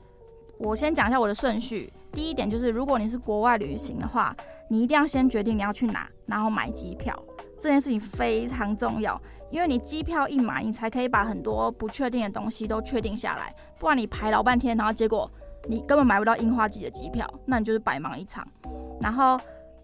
[0.57, 1.93] 我先讲一下我的顺序。
[2.13, 4.35] 第一点就是，如果你是国外旅行的话，
[4.71, 7.13] 你一定要先决定你要去哪，然后买机票。
[7.59, 9.21] 这件事情非常重要，
[9.55, 13.55] 因为你机票一买，你才可以把很多不确定的东西都确定下来。
[13.79, 15.31] 不然你排老半天，然后结果
[15.69, 18.45] 你根本买不到樱花季的机票，那你就是白忙一场。
[19.01, 19.39] 然后，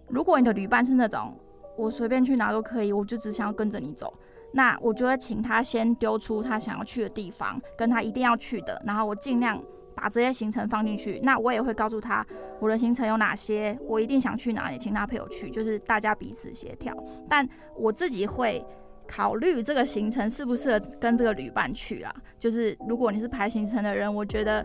[0.09, 1.33] 如果你的旅伴是那种
[1.77, 4.13] 我随便去哪都可以，我就只想要跟着你走，
[4.53, 9.63] 那我就会请他先丢出他想要去的地方，跟他一定要去的，然后我尽量。
[9.93, 12.27] 把这些行程放进去，那我也会告诉他
[12.59, 16.97] 我的行程有哪些，我一定想去哪里，请他陪我去，就是大家彼此协调。
[17.29, 18.65] 但我自己会
[19.11, 22.15] 考虑这个行程适不适合跟这个旅伴去啊。
[22.39, 24.65] 就是如果你是排行程的人，我觉得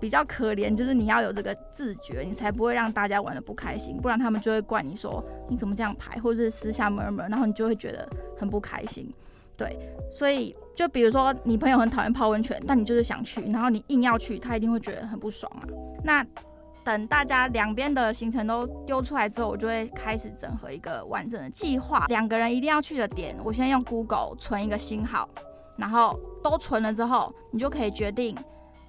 [0.00, 9.12] 比较可怜，就是你要有这个自觉，你才不会让大家玩得不开心，不然他们就会怪你说你怎么这样排，或者是私下 murmur，然后你就会觉得很不开心。
[9.56, 9.78] 对，
[10.10, 15.62] 所以就比如说你朋友很讨厌泡温泉，但你就是想去，然后你硬要去，他一定会觉得很不爽啊。
[16.02, 16.26] 那
[16.84, 22.06] 等大家两边的行程都丢出来之后，我就会开始整合一个完整的计划。
[22.08, 25.28] 两个人一定要去的点，我先用 Google 存一个星号，
[25.76, 28.36] 然后都存了之后，你就可以决定。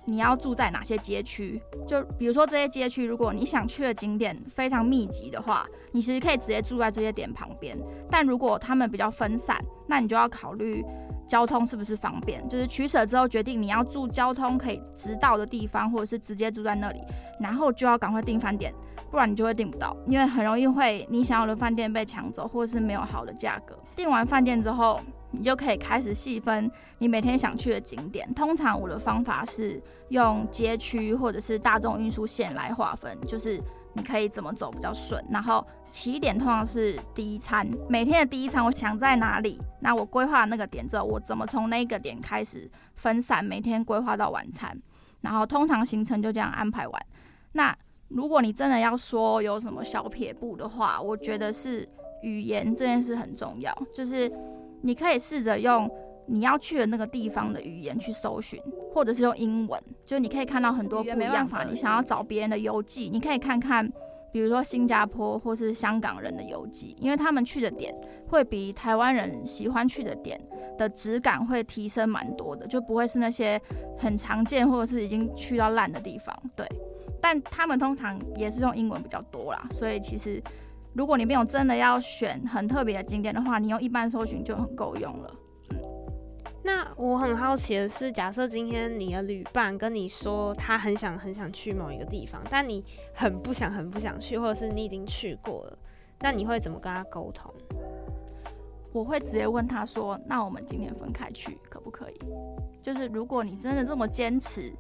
[0.05, 1.61] 你要住在哪些街区？
[1.87, 7.77] 就比如说这些街区，如果你想去的景点非常密集的话，你其实可以直接住在这些点旁边。
[8.11, 10.83] 但如果他们比较分散，那你就要考虑
[11.27, 12.47] 交通是不是方便。
[12.47, 17.01] 就是取舍之后决定你要住交通可以直到的地方，或者是直接住在那里，
[17.39, 18.73] 然后就要赶快订饭店，
[19.09, 23.77] 不然你就会订不到，因为很容易会你想要的饭店被抢走，或者是没有好的价格。
[23.95, 24.99] 订完饭店之后。
[25.35, 28.31] 你就可以开始细分你每天想去的景点。
[28.35, 33.59] 通常我的方法是用街区或者是大众运输线来划分，就是
[33.93, 35.23] 你可以怎么走比较顺。
[35.29, 44.77] 然后起点通常是第一餐，每天的第一餐我想在哪里，那我规划那个点之后，我怎么从那个点开始分散，每天规划到晚餐。
[45.21, 47.05] 然后通常行程就这样安排完。
[47.53, 47.75] 那
[48.09, 51.87] 如果你真的要说有什么小撇步的话，我觉得是
[52.21, 54.31] 语言这件事很重要，就是。
[54.85, 55.89] 你可以试着用
[56.25, 58.61] 你要去的那个地方的语言去搜寻，
[58.93, 61.63] 或者是用英文，就是你可以看到很多不一样法。
[61.63, 63.91] 你想要找别人的游记，你可以看看，
[64.31, 67.93] 比如说新加坡或是香港人的游记，因为他们去的点
[68.27, 70.39] 会比台湾人喜欢去的点
[70.77, 73.61] 的质感会提升蛮多的，就不会是那些
[73.97, 76.35] 很常见或者是已经去到烂的地方。
[76.55, 76.67] 对，
[77.21, 80.41] 但他们通常也是用英文比较多啦，所以其实。
[80.95, 85.33] 如果你没有真的要选很特别的景点的话，你用一般搜寻就很够用了。
[86.65, 95.77] 那我很好奇的是，假设今天你的旅伴跟你说他很想很想去某一个地方，但你很不想很不想去，或者是你已经去过了，
[96.19, 97.53] 那你会怎么跟他沟通？
[98.93, 102.19] 我会直接问他说：“那我们今天分开去可不可以？
[102.81, 104.71] 就是如果你真的这么坚持，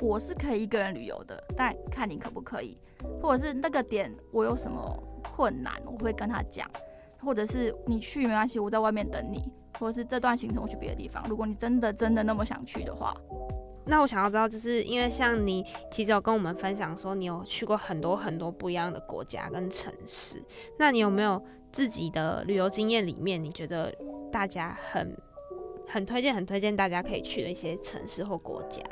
[0.00, 2.78] 我是可以一个人旅游的，但看你可不可以，
[3.20, 6.70] 或者是那个点我有什么困难，我会跟他讲，
[7.18, 9.50] 或者是你去没关系，我在外面等你，
[9.82, 11.24] 或者是这段行程我去别的地方。
[11.28, 13.12] 如果你真的真的那么想去的话，
[13.84, 20.40] 那我想要知道，就是因为像你其实有跟我们分享说，你有去过很多很多不一样的国家跟城市，
[20.78, 21.42] 那你有没有？”
[21.72, 23.90] 自己的旅游经验里面，你觉得
[24.30, 25.16] 大家很
[25.88, 28.82] 很推荐、很推荐大家可以去的一些城市或国家？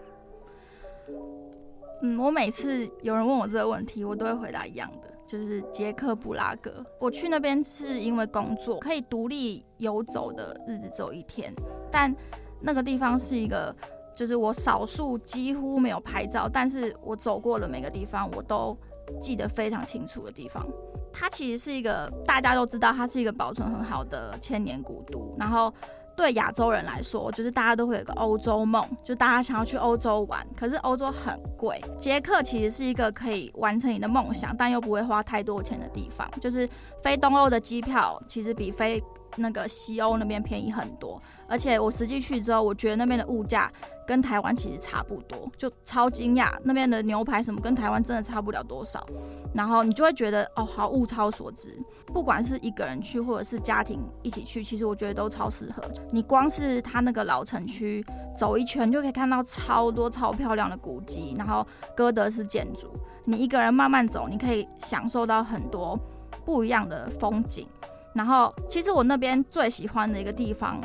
[2.00, 6.84] 嗯，我每次有人问我这个问题，我都会回答一样的，就是捷克布拉格。
[6.98, 11.54] 我去那边是因为工作，可以独立游走的日子只有一天，
[11.88, 12.12] 但
[12.60, 13.72] 那个地方是一个，
[14.12, 18.76] 就是我少数几乎没有拍照，但是我走过了每个地方，我都
[19.20, 20.66] 记得非常清楚的地方。
[21.12, 25.32] 它其实是一个大家都知道，它是一个保存很好的千年古都。
[25.38, 25.72] 然后
[26.20, 30.46] 对亚洲人来说，就是大家都会有个欧洲梦，就大家想要去欧洲玩。
[30.54, 36.30] 可是欧洲很贵，捷克其实是一个可以完成你的梦想，但又不会花太多钱的地方。
[36.38, 36.68] 就是
[37.02, 39.02] 飞东欧的机票，其实比飞
[39.36, 41.20] 那个西欧那边便宜很多。
[41.48, 43.72] 而且我实际去之后，我觉得那边的物价
[44.10, 49.06] 跟台湾其实差不多，就超惊讶，那边的牛排什么跟台湾真的差不了多少。
[49.54, 51.78] 然后你就会觉得哦，好物超所值。
[52.06, 55.80] 不管是一个人去或者是家庭一起去，其实我觉得都超适合。
[56.10, 58.04] 你光是它那个老城区
[58.36, 61.64] 走一圈，就可以看到超多超漂亮的古迹，然后
[61.96, 62.92] 哥德式建筑。
[63.24, 65.96] 你一个人慢慢走，你可以享受到很多
[66.44, 67.68] 不一样的风景。
[68.12, 70.80] 然后其实我那边最喜欢的一个地方。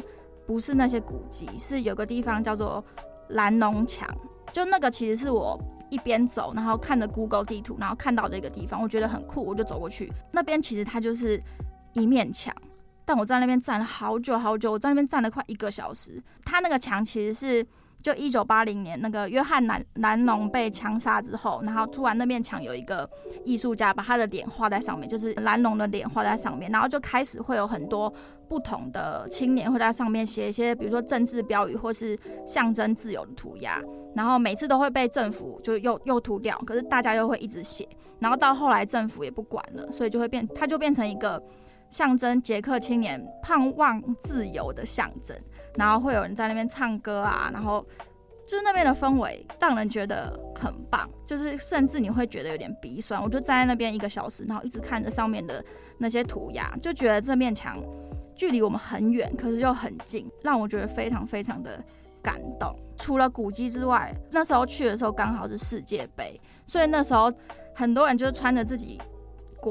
[0.47, 2.85] 不是那些古迹，是有个地方叫做
[3.29, 4.07] 蓝龙墙，
[4.51, 5.59] 就那个其实是我
[5.89, 10.11] 一边走，然后看着 Google 地图，然后看到的一个地方，我觉得很酷，我就走过去。
[10.31, 11.41] 那边其实它就是
[11.93, 12.53] 一面墙，
[13.05, 16.21] 但我在那边站了好久好久，我在那边站了快一个小时。
[16.43, 17.65] 它那个墙其实是。
[18.05, 23.09] 就一九八零年，那个约翰南南龙被枪杀之后，然后突然那面墙有一个
[23.43, 28.13] 艺术家把他的脸画在上面，就是蓝龙的脸画在上面，然后就开始会有很多
[28.47, 32.15] 不同的青年会在上面写一些，比如说政治标语或是
[32.45, 33.81] 象征自由的涂鸦，
[34.13, 37.89] 然后每次都会被政府就又又涂掉，可是大家又会一直写，
[38.19, 41.41] 然后到后来政府也不管了，所以就会变，它就变成一个
[41.89, 45.35] 象征捷克青年盼望自由的象征。
[45.77, 47.85] 然后会有人在那边唱歌啊，然后
[48.47, 53.21] 就是那边的氛围让人觉得很棒，就是甚至你会觉得有点鼻酸。
[53.21, 55.63] 我就站在那边一个小时，然后一直看着上面的
[55.97, 57.77] 那些涂鸦，就觉得这面墙
[58.35, 61.83] 距离我们很远，可是又很近，让我觉得非常非常的
[62.21, 62.77] 感动。
[62.97, 67.31] 除了古迹之外，那时候去的时候刚好是世界杯，所以那时候
[67.73, 69.01] 很多人就是穿着自己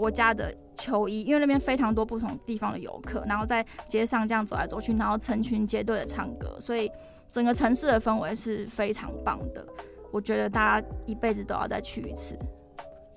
[0.00, 6.90] 国家的球衣，因为那边非常多不同地方的游客，然后在街上这样走来走去，然后成群结队的唱歌，所以
[7.30, 9.64] 整个城市的氛围是非常棒的。
[10.10, 12.36] 我觉得大家一辈子都要再去一次。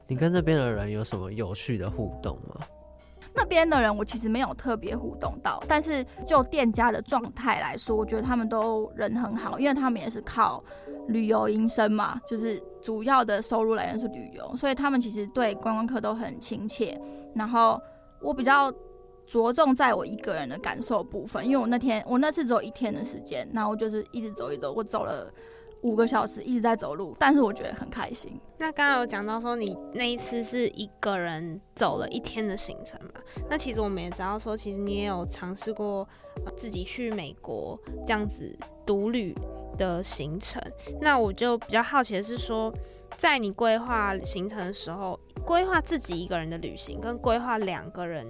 [0.06, 2.62] 你跟那边的人有什么有趣的互动吗？
[3.38, 10.63] 那边的人我其实没有特别互动到，但是就店家的状态来说，我觉得他们都人很好，因为他们也是靠
[11.08, 17.00] 旅游营生嘛，就是主要的收入来源是旅游，所以他们其实对观光客都很亲切。
[17.36, 17.80] 然后
[18.19, 18.73] 我比较
[19.28, 25.32] 着重在我一个人的感受部分，因为我那天我那次只有一天的时间，然后我就是一直走一走，我走了。
[25.82, 28.40] 五个小时一直在走路，但是我觉得很开心。
[28.58, 33.22] 那刚刚有讲到说你那一次是一个人走了一天的行程嘛？
[33.50, 36.08] 那其实我们也知道说，其实你也有尝试过
[36.56, 39.36] 自己去美国这样子独旅
[39.78, 40.62] 的行程。
[41.00, 42.74] 那我就比较好奇的是说，
[43.16, 48.26] 在你规划行程的时候，规划自己一个人的旅行跟规划两个人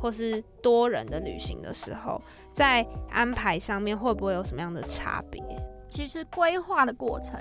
[0.00, 2.20] 或是多人的旅行的时候，
[2.52, 5.40] 在安排上面会不会有什么样的差别？
[5.88, 7.38] 其实规划的过程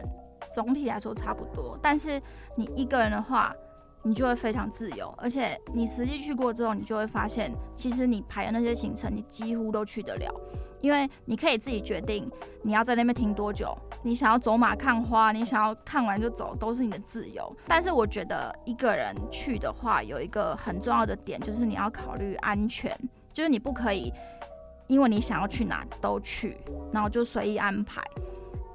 [0.49, 2.21] 总体来说差不多，但是
[2.55, 3.53] 你一个人的话，
[4.03, 10.33] 你就会非常自由，而且你实际去过之后，你就会发现，其实你排的那些行程，你几乎都去得了，
[10.79, 12.31] 因为你可以自己决定
[12.61, 17.53] 你要在那边停多久，你想要走马看花，你想要看完就走，都是你的自由。
[17.67, 22.97] 但是我觉得一个人去的话，有一个很重要的点，就是你要考虑安全，
[23.33, 24.13] 就是你不可以
[24.87, 26.55] 因为你想要去哪都去，
[26.93, 28.01] 然后就随意安排。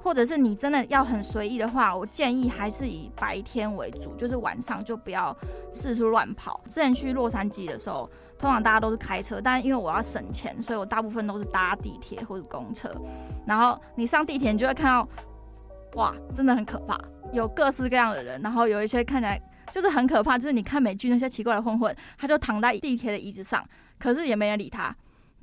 [0.03, 5.35] 或者是你真的要很随意的话，我建议还是以白天为主，就是晚上就不要
[5.71, 6.59] 四处乱跑。
[6.65, 12.93] 之前去洛杉矶的时候，通常大家都是开车，但因为我要省钱，所以我大部分都是搭地铁或者公车。
[13.47, 15.07] 然后你上地铁，你就会看到，
[15.93, 16.99] 哇，真的很可怕，
[17.31, 19.41] 有各式各样的人，然后有一些看起来
[19.71, 23.65] 就是很可怕，就是你看美剧那些奇怪的混混，他就躺在地铁的椅子上，
[23.97, 24.93] 可是也没人理他。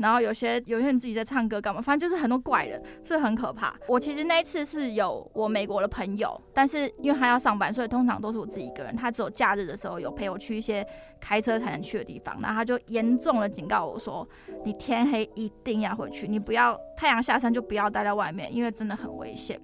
[0.01, 3.75] 然后有些有些人自己在唱歌干嘛，反正就是很多怪人，所以很可怕。
[3.87, 8.97] 我其实那一次是有我美国的朋友，但是因为他要上班，所以通常都是我自己一个人。
[8.97, 10.87] 他只有假日的时候有陪我去一些
[11.21, 14.29] 开车才能去的地方，然后他就严重的警告我说
[14.65, 19.61] ：“你天黑一定要回去，你不要太阳下山就不要待在外面，因为真的很危险。”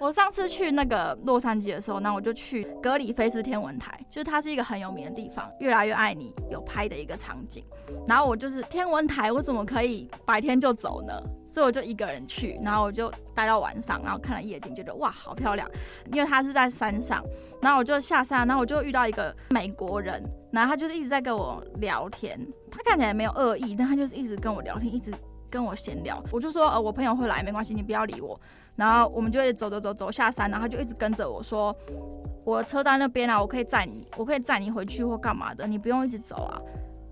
[0.00, 7.62] 我上次去那个洛杉矶的时候，那我就去格里菲斯天文台，就是它是一个很有名的地方，越来越爱你有拍的一个场景。
[8.06, 11.12] 然后我就是天文台，我怎么可以白天就走呢？
[11.50, 15.68] 所以我就一个人去，然后我就待到晚上，然后看了夜景，觉得哇，好漂亮。
[16.12, 17.22] 因为它是在山上，
[17.60, 22.40] 然后我就下山，然后我就遇到一个美国人，然后他就是一直在跟我聊天，
[22.70, 25.12] 他看起来没有恶意，但他就是一直跟我聊天，一直
[25.50, 26.22] 跟我闲聊。
[26.30, 28.40] 我就说，呃，我朋友会来，没关系，你不要理我。
[28.80, 31.76] 然后我们就会走走走走下山，然后他就一直跟着我说，
[32.44, 36.58] 我的车在那边啊，我可以载你，我可以载你回去或干嘛的，你不用一直走啊。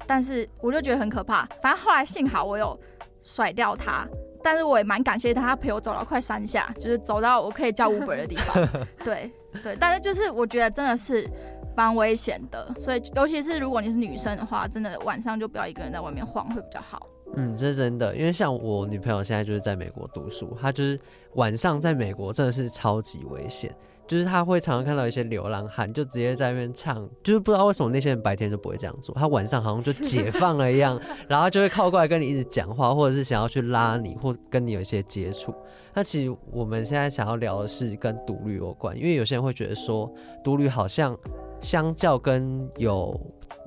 [0.06, 1.46] 但是我就觉得很可怕。
[1.60, 2.74] 反正后来幸好我有
[3.22, 4.08] 甩掉他，
[4.42, 8.66] 但是我也蛮感谢他，他陪我走到快山下，就是走到我可以叫 Uber 的地方。
[9.04, 9.30] 对
[9.62, 11.28] 对，但是就是我觉得真的是
[11.76, 17.06] 蛮危险的，所以尤其是如果你是女生的话，真的晚上就不要一个人在外面晃会比较好。
[17.34, 20.98] 嗯，这是真的，因为像我女朋友现在就是在美国读书，她就是
[21.34, 23.72] 晚上在美国真的是超级危险，
[24.08, 35.54] 就是她会常常看到一些流浪汉，就直接在那边唱，就是不知道为什么那些人白天就不会这样做，她晚上好像就解放了一样， 然后就会靠过来跟你一直讲话，或者是想要去拉你，或跟你有一些接触。
[35.94, 40.10] 那其实我们现在想要聊的是跟独旅有关，因为有些人会觉得说
[40.42, 41.16] 独旅好像
[41.60, 43.20] 相较跟有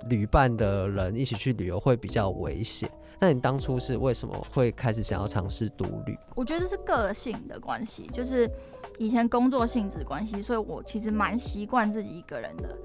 [0.10, 2.90] 旅伴的人一起去旅游会比较危险。
[3.24, 6.18] 那你当初是为什么会开始想要尝试独旅？
[6.34, 8.50] 我觉得这是个性的关系，就是
[8.98, 12.76] 以前工作性质关系，所以我其实蛮习惯自己一个人的。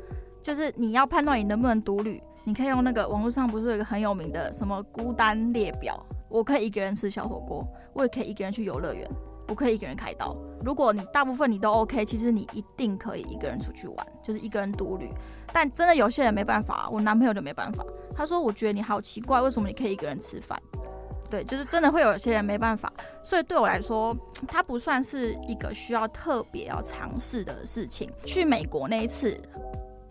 [0.43, 5.99] 就是你要判断你能不能独旅，你可以用那个网络上不是有一个很有名的什么孤单列表？
[6.28, 9.11] 我可以一个人吃小火锅，我也可以一个人去游乐园，
[9.49, 10.36] 我可以一个人开刀。
[10.64, 15.11] 如果你大部分你都 OK，其实你一定可以一个人出去玩，就是一个人独旅。
[15.53, 17.84] 但真的有些人没办法，我男朋友就没办法。
[18.14, 20.61] 他说：“我觉得你好奇怪，为什么你可以一个人吃饭？”
[21.28, 22.92] 对，就是真的会有些人没办法。
[23.22, 24.16] 所以对我来说，
[24.47, 28.11] 它不算是一个需要特别要尝试的事情。
[28.24, 29.36] 去美国那一次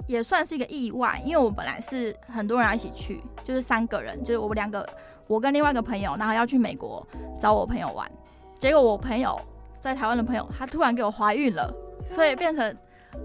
[0.07, 4.87] 也算是一个意外，因为我本来是很多人要一起去，就是三个人，就是我们两个，
[5.27, 7.05] 我跟另外一个朋友，然后要去美国
[7.39, 8.09] 找我朋友玩。
[8.57, 9.39] 结果我朋友
[9.79, 11.73] 在台湾的朋友，她突然给我怀孕了，
[12.07, 12.75] 所以变成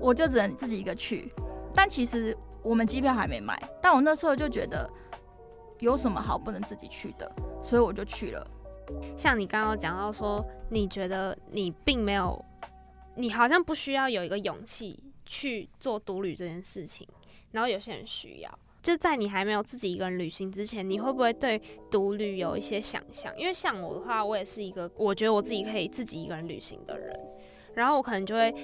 [0.00, 1.32] 我就只能自己一个去。
[1.72, 4.88] 但其实我们机票还没买，但我那时候就觉得
[5.78, 7.30] 有什么好不能自己去的，
[7.62, 8.46] 所以我就去了。
[9.16, 12.44] 像你刚刚讲到说，你觉得你并没有，
[13.14, 17.06] 你好像不需要有一个勇气去做独旅这件事情，
[17.52, 18.58] 然后有些人需要。
[18.82, 21.60] 就在你还没有自己一个人旅行之前，你会不会对
[21.90, 23.32] 独旅有一些想象？
[23.38, 27.18] 因为像我的话，我也是一个我觉得我自己可以自己一个人旅行的人，
[27.74, 28.54] 然后我可能就会。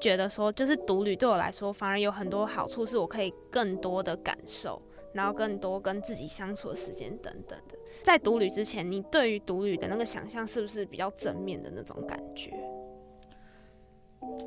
[0.00, 4.82] 觉得说，就是独旅对我来说，反而有很多好处，是我可以更多的感受，
[5.12, 7.78] 然后更多跟自己相处的时间等等的。
[8.02, 12.52] 在独旅之前，你对于独旅的那个想象是不是比较正面的那种感觉？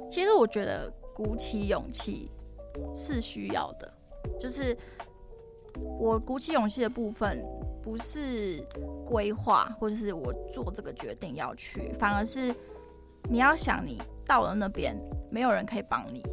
[0.09, 2.29] 其实我觉得鼓起勇气
[2.93, 3.89] 是需要的，
[4.37, 4.77] 就是
[5.99, 7.43] 我鼓起勇气的部分，
[7.81, 8.65] 不是
[9.05, 12.53] 规划或者是我做这个决定要去，反而是
[13.29, 14.01] 你要想你。
[14.27, 14.99] 到了那边，
[15.29, 16.25] 没有人可以帮你，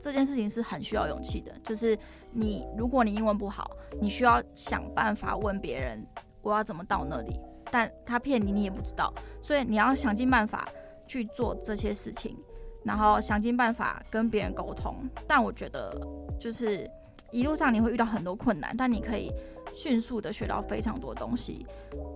[0.00, 1.52] 这件事情是很需要勇气的。
[1.64, 1.98] 就是
[2.30, 3.68] 你，如果你英文不好，
[4.00, 6.06] 你需要想办法问别人，
[6.40, 7.36] 我要怎么到那里？
[7.68, 10.68] 但他骗你，你也不知道，所以你要想尽办法
[11.04, 12.38] 去做这些事情，
[12.84, 14.94] 然后想尽办法跟别人沟通。
[15.26, 16.00] 但我觉得，
[16.38, 16.88] 就是
[17.32, 19.32] 一路上你会遇到很多困难，但你可以
[19.74, 21.66] 迅速的学到非常多东西。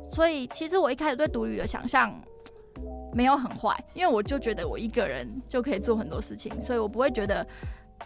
[0.09, 2.15] 所以，其实我一开始对独旅的想象。
[3.15, 7.47] 没有很坏，因为我就觉得我一个人就可以做很多事情，所以我不会觉得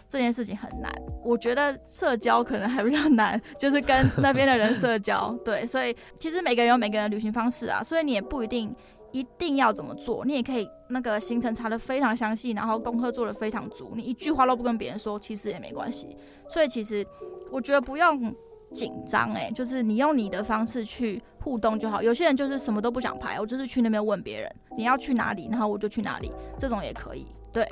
[0.07, 0.89] 这件事情很难。
[1.21, 5.37] 我觉得社交可能还比较难，就是跟那边的人社交。
[5.43, 8.73] 对，所以其实每个人有每个人的旅行方式啊，所以你也不一定
[9.11, 16.15] 一定要怎么做，你也可以那个行程查得非常详细，然后功课做得非常足，你一句话都不跟别人说，其实也没关系。
[16.49, 17.05] 所以其实
[17.51, 18.33] 我觉得不用
[18.73, 22.01] 紧张哎，就是你用你的方式去互动就好。
[22.01, 27.27] 有些人就是什么都不想拍，我就是去那边问别人你要去哪里，然后我就去哪里，这种也可以。
[27.51, 27.67] 对。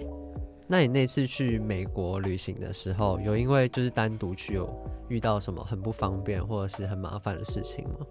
[0.71, 4.69] 那你那次去美国旅行的时候，有因为就是单独去有
[5.07, 8.05] 遇到什么很不方便或者是很麻烦的事情吗？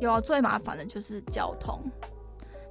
[0.00, 1.80] 有啊，最麻烦的就是交通。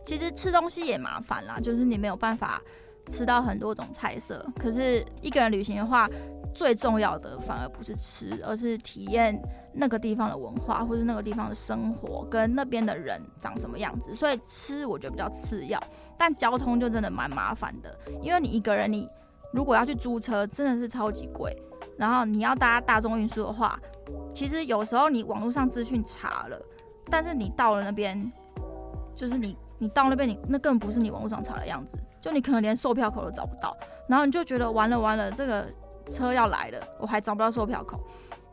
[0.06, 2.62] 其实吃东西也麻烦啦，就是你没有办法
[3.08, 4.46] 吃到很多种菜色。
[4.58, 6.10] 可是一个人旅行的话，
[6.56, 9.38] 最重要的反而不是吃，而是体验
[9.74, 14.16] 那个地方的文化，或是那个地方的生活，跟那边的人长什么样子。
[14.16, 15.78] 所以吃我觉得比较次要，
[16.18, 19.10] 但交通就真的蛮麻烦的，因为你一个人，你
[19.52, 21.54] 如果要去租车，真的是超级贵。
[21.98, 23.78] 然后你要搭大众运输的话，
[24.34, 26.62] 其实有时候你网络上资讯查了。
[27.10, 28.32] 但是你到了那边，
[29.16, 33.76] 就是你你到那边，你那根本不是你网络上查的样子，就你可能连售票口都找不到，
[34.08, 35.66] 然后你就觉得完了完了，这个
[36.10, 38.00] 车要来了，我还找不到售票口，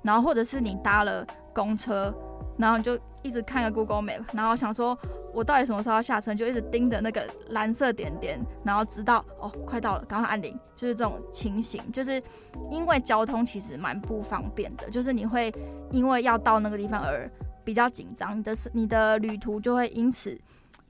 [0.02, 2.14] 然后或者是你搭了公车，
[2.56, 4.96] 然后你就一直看个 Google Map，然后想说
[5.32, 12.22] 我到底什么时候要下车，就一直盯着那个蓝色点点，然后直到哦快到了，赶快按铃，就是这种情形，就是
[12.70, 15.52] 因为交通其实蛮不方便的，就是你会
[15.90, 17.30] 因为要到那个地方而。
[17.64, 20.38] 比较紧张，你的你的旅途就会因此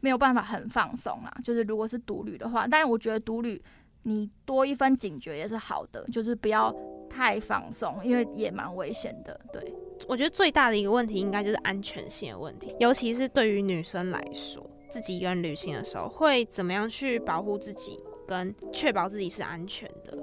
[0.00, 1.32] 没有办法很放松啊。
[1.42, 3.62] 就是如果是独旅的话，但我觉得独旅
[4.02, 6.74] 你多一分警觉也是好的，就是不要
[7.08, 9.40] 太放松，因为也蛮危险的。
[9.52, 9.74] 对，
[10.08, 20.18] 我觉得最大的一个问题应该就是安全性的问题，尤其是对于女生来说，自己一个人旅行的时候会怎么样去保护自己，跟确保自己是安全的。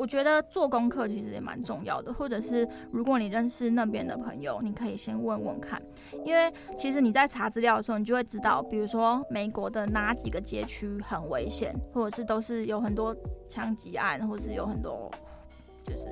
[0.00, 5.80] 我觉得做功课其实也蛮重要的，或者是如果你认识那边的朋友，你可以先问问看，
[6.24, 13.14] 因为其实你在查资料的时候，你就会知道，比如说美国的哪几个街区很危险，或者是都是有很多
[13.46, 15.10] 枪击案，或者是有很多
[15.84, 16.06] 就是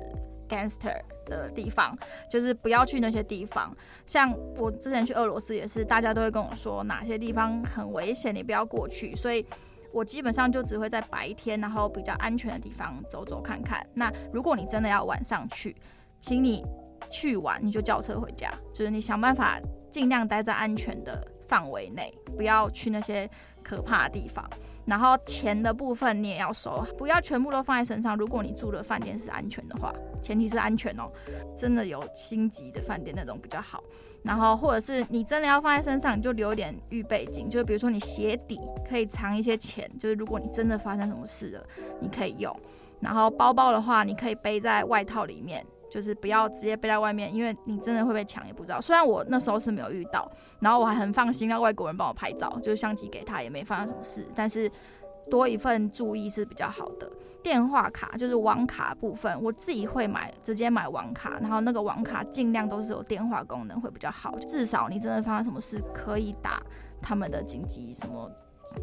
[0.47, 1.97] gangster 的地方，
[2.29, 3.75] 就是不要去那些地方。
[4.05, 9.43] 像我之前去俄罗斯也是，大家都会跟我说哪些地方很危险，你不要过去，所以。
[9.91, 13.85] 我基本上就只会在白天，然后比较安全的地方走走看看。
[13.93, 15.75] 那如果你真的要晚上去，
[16.19, 16.65] 请你
[17.09, 19.59] 去玩你就叫车回家，就是你想办法
[19.89, 23.29] 尽量待在安全的范围内，不要去那些
[23.63, 24.47] 可怕的地方。
[24.89, 28.17] 然后钱的部分你也要收，不要全部都放在身上。
[28.17, 31.11] 如果你住的饭店是安全的话，前提是安全哦，
[31.55, 33.83] 真的有星级的饭店那种比较好。
[34.23, 41.63] 然后，或者是你真的要放在身上，你就留一点预备金，就比如说你鞋底可以藏一些钱，就是如果你真的发生什么事了，
[42.01, 42.53] 你可以用。
[42.99, 48.79] 然后包包的话，你可以背在外套里面，就是不要直接背在外面，因为你真的会被抢也不知道。
[48.79, 54.71] 虽然我那时候是没有遇到，然后我还很放心让外国人帮我拍照，就是相机给他也没发生什么事，但是
[55.29, 57.09] 多一份注意是比较好的。
[57.41, 66.61] 电话卡就是网卡部分，我自己会买，直接买网卡，然后那个网卡尽量都是有电话功能会比较好，至少你真的发生什么事可以打
[67.01, 68.29] 他们的紧急什么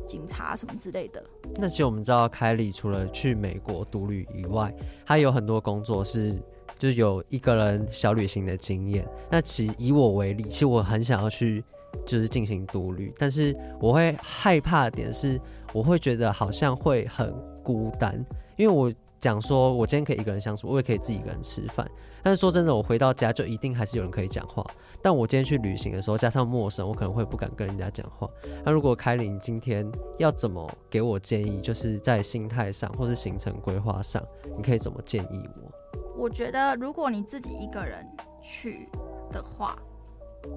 [0.09, 1.23] 警察什么之类的。
[1.57, 6.43] 那其实我们知道，凯莉除了去美国独旅以外，她有很多工作是
[6.79, 9.07] 就是有一个人小旅行的经验。
[9.31, 11.65] 那其实以我为例，其实我很想要去
[12.05, 15.41] 就是进行独旅，但是我会害怕的点是，
[15.73, 18.25] 我会觉得好像会很孤单。
[18.57, 21.89] 因为我讲说，我今天可以一个人相处，我也可以自己一个人吃饭。
[22.23, 24.65] 但是说真的，我回到家就一定还是有人可以讲话。
[25.01, 28.29] 但我今天去旅行的时候，加上陌生，我可能会不敢跟人家讲话。
[28.65, 34.23] 那如果凯琳今天要怎么给我建议，就是在心态上或是行程规划上，
[34.57, 35.71] 你可以怎么建议我？
[36.17, 38.07] 我觉得，如果你自己一个人
[38.43, 38.89] 去
[39.31, 39.77] 的话，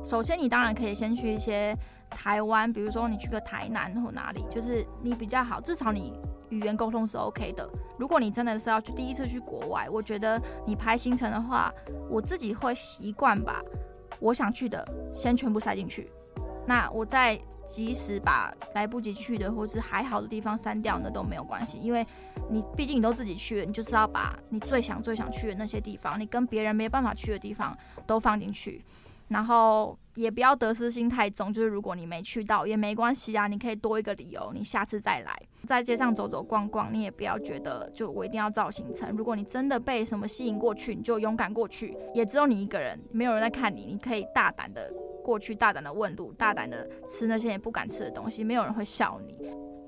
[0.03, 1.75] 首先你当然可以先去一些
[2.09, 6.19] 台湾，比如说你去个台南或哪里，就是你比较好，至少你。
[6.49, 7.69] 语言沟通是 OK 的。
[7.95, 11.71] 如果你真的是要去第一次去国外，我觉得你排行程的话，
[12.09, 13.61] 我自己会习惯把
[14.19, 14.83] 我想去的
[15.13, 16.11] 先全部塞进去。
[16.65, 17.39] 那我在
[17.71, 21.79] 即使把来不及去的或是还好的地方删掉，呢都没有关系。
[21.79, 22.05] 因为
[22.49, 28.83] 你毕竟你都自己去了，你就是要把你最想最想去的那些地方，你跟别人没办法去的地方都放进去。
[29.27, 35.33] 然后也不要得失心太重，就是如果你没去到也没关系啊，你可以多一个理由，你下次再来，
[35.65, 39.15] 在街上走走逛逛，你也不要觉得就我一定要造行程。
[39.15, 44.91] 如果你真的被什么吸引过去，你就勇敢过去，也只有你一个人，没有人在看你，你可以大胆的
[45.23, 49.39] 过去，大胆的问路，大胆的吃那些你不敢吃的东西，没有人会笑你。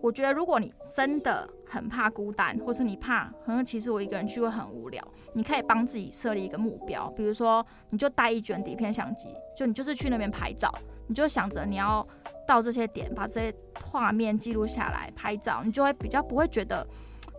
[0.02, 5.02] 我觉得，如果你真的很怕孤单，或是你怕，可能其实我一个人去会很无聊，
[5.34, 10.74] 你可以帮自己设立一个目标，比如说，你就带一卷底片相机，就你就是去那边拍照，
[11.08, 12.06] 你就想着你要
[12.48, 16.86] 到这些点，把这些画面记录下来，拍照，你就会比较不会觉得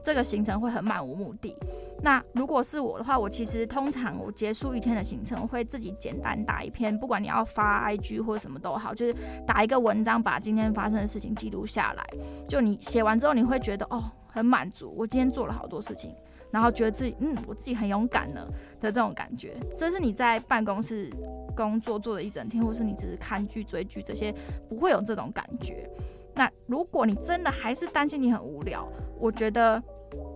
[0.03, 1.57] 这个行程会很漫无目的。
[2.03, 9.15] 那如果是我的话，我其实通常我结束一天的行程，我会自己简单打一篇，不管你要发 IG 或什么都好，就是
[9.47, 12.05] 打一个文章，把今天发生的事情记录下来。
[12.49, 16.13] 就你写完之后，你会觉得哦，很满足，我今天做了好多事情，
[16.51, 18.45] 然后觉得自己嗯，我自己很勇敢呢
[18.81, 19.55] 的这种感觉。
[19.79, 21.09] 这是你在办公室
[21.55, 24.35] 工作做了一整天，或是你只是看剧追剧这些，
[24.69, 25.89] 不会有这种感觉。
[26.35, 28.89] 那如果你真的还是担心你很无聊，
[29.23, 29.81] 我觉得。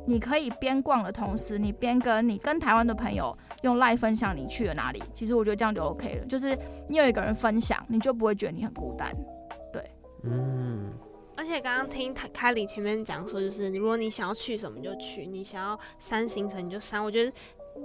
[0.07, 5.03] 你可以边逛的同时，你边跟你跟台湾的朋友用 LINE 分享你去了哪里。
[5.13, 6.57] 其实我觉得这样就 OK 了，就是
[6.89, 9.15] 你有一个人分享，你就不会觉得你很孤单。
[9.71, 9.85] 对，
[10.23, 10.93] 嗯。
[11.37, 17.05] 而且刚刚听凯里前面讲说，就是如果你想要去什么就去，你想要删行程你就删。
[17.05, 17.33] 我觉得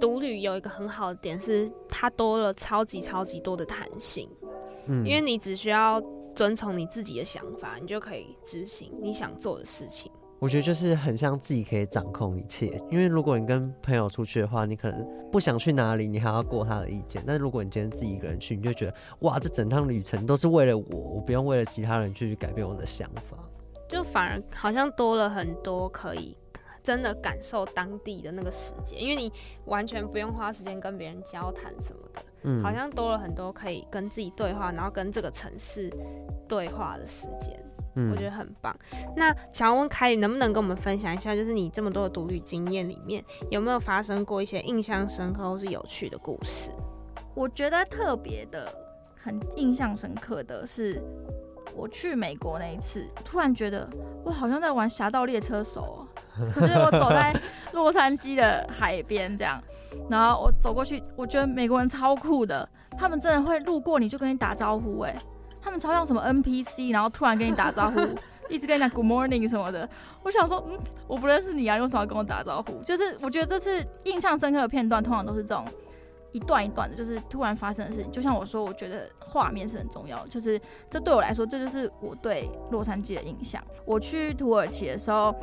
[0.00, 4.30] 独旅有一个很好的点是，它多了超级超级多的弹性。
[4.86, 6.00] 嗯，因为你只需要
[6.34, 10.10] 遵从你自己的想法，你就可以执行你想做的事情。
[10.42, 17.22] 我觉得就是很像自己可以掌控一切，因为如果你跟朋友出去的话，你可能不想去哪里，你还要过他的意见。
[17.24, 23.38] 但是如果你今天自己一个人去，你就觉得哇，这整趟旅程都是为了我，我不用为了其他人去改变我的想法，
[23.88, 26.36] 就反而好像多了很多可以
[26.82, 29.32] 真的感受当地的那个时间，因为你
[29.66, 35.88] 完全不用花时间跟别人交谈什么的，嗯，好像多了很多可以跟自己对话，然后跟这个城市
[36.48, 37.64] 对话的时间。
[37.94, 38.74] 嗯，我觉得很棒。
[39.16, 46.70] 那想要问凯里，能不能跟我们分享一下，就是你这么多的独旅经验里面，有没有发生过一些印象深刻或是有趣的故事？
[47.34, 48.72] 我觉得特别的、
[49.22, 51.02] 很印象深刻的是，
[51.74, 53.88] 我去美国那一次，突然觉得
[54.24, 56.06] 我好像在玩《侠盗猎车手》
[56.42, 57.34] 哦， 就是我走在
[57.72, 59.62] 洛杉矶的海边这样，
[60.10, 62.68] 然后我走过去，我觉得美国人超酷的，
[62.98, 65.14] 他们真的会路过你就跟你打招呼，哎。
[65.62, 68.00] 他们超像什么 NPC，然后突然跟你打招呼，
[68.50, 69.88] 一直跟你讲 Good morning 什么的。
[70.24, 72.82] 我想说，嗯，我不认识你啊，你为什么要跟我打招呼？
[72.82, 75.64] 就是我觉得这次印象深刻的片段，通常都是这种
[76.32, 78.10] 一段一段的，就是突然发生的事情。
[78.10, 80.60] 就像我说，我觉得画面是很重要，就是
[80.90, 83.62] 这对我来说，这就是我对洛杉矶的印象。
[83.84, 85.34] 我去土耳其的时候，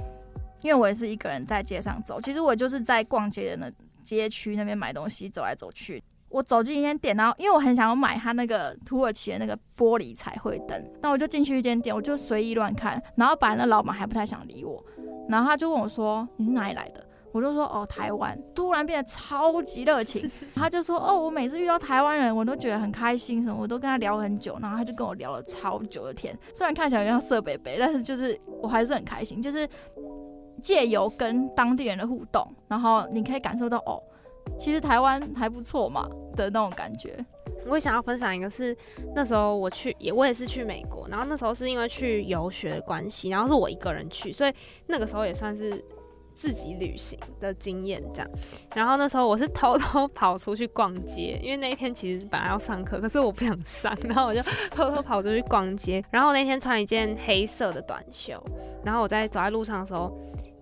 [0.61, 3.72] 因为我也是一个人在街上走，其实我就是在逛街的那
[4.03, 6.03] 街区那边买东西，走来走去。
[6.30, 14.84] 我走进一间店，然后因为我很想要买他那个土耳其的那个玻璃彩绘灯，那我就进去一间店，我就随意乱看，然后本来那老板还不太想理我，
[15.27, 29.67] 然后他就问我说：“你是哪里来的？”我就说：“哦，台湾。”突然变得超级热情， 他就说：“哦，我每次遇到台湾人，我都觉得很开心，什么我都跟他聊很久，然后他就跟我聊了超久的天，虽然看起来像色北北，但是就是我还是很开心，就是
[30.61, 34.01] 借由跟当地人的互动，然后你可以感受到哦。”
[34.60, 37.18] 其实台湾还不错嘛的那种感觉。
[37.66, 38.76] 我也想要分享一个是，
[39.16, 44.53] 那时候我去也我也是去美国，然后那时候是因为去游学的关系，然后是我一个人去，所以
[44.88, 45.84] 那个时候也算是
[46.34, 48.32] 自己旅行的经验这样。
[48.74, 54.41] 然后那时候我是偷偷跑出去逛街，因为那一天其实本来要上课，可是我不想上，然后我就
[54.72, 56.03] 偷偷跑出去逛街。
[56.10, 58.41] 然后那天穿一件黑色的短袖，
[58.84, 60.18] 然后我在走在路上的时候。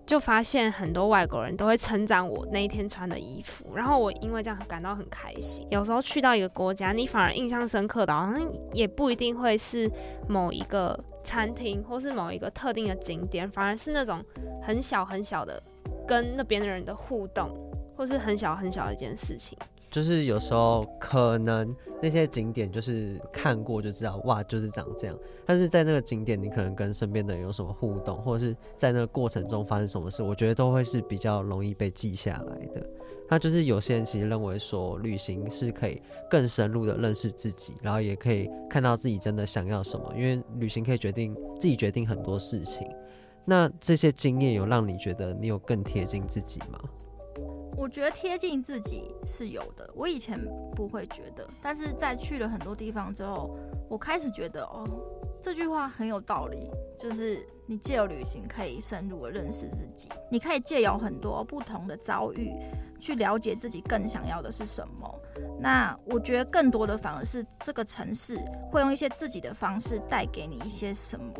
[0.08, 5.66] 就发现很多外国人都会称赞我那一天穿的衣服，然后我因为这样感到很开心。
[5.70, 9.90] 有时候去到一个国家，你反而印象深刻的，好像也不一定会是
[10.26, 14.24] 某一个餐厅或是某一个特定的景点，反而是那种
[14.62, 15.62] 很小很小的
[16.06, 17.54] 跟那边的人的互动，
[17.94, 19.58] 或是很小很小的一件事情。
[19.90, 25.18] 就是有时候可能那些景点就是看过就知道，哇，就是长这样。
[25.46, 32.86] 但是在那个景点，你可能跟身边的人有什么互动，或者是在那个过程中发生什么事，我觉得都会是比较容易被记下来的。
[33.30, 42.86] 那就是有些人其实认为说，旅行是可以更深入的认识自己，然后也可以看到自己真的想要什么，因为旅行可以决定自己决定很多事情。
[43.44, 46.78] 那这些经验有让你觉得你有更贴近自己吗？
[47.78, 50.36] 我觉得贴近自己是有的，我以前
[50.74, 53.56] 不会觉得，但是在去了很多地方之后，
[53.88, 54.84] 我开始觉得哦，
[55.40, 62.52] 这句话很有道理，就是你借由旅行可以深入的认识自己，你可以借由很多不同的遭遇
[62.98, 65.20] 去了解自己更想要的是什么。
[65.60, 68.38] 那我觉得更多的反而是这个城市
[68.70, 71.32] 会用一些自己的方式带给你一些什么。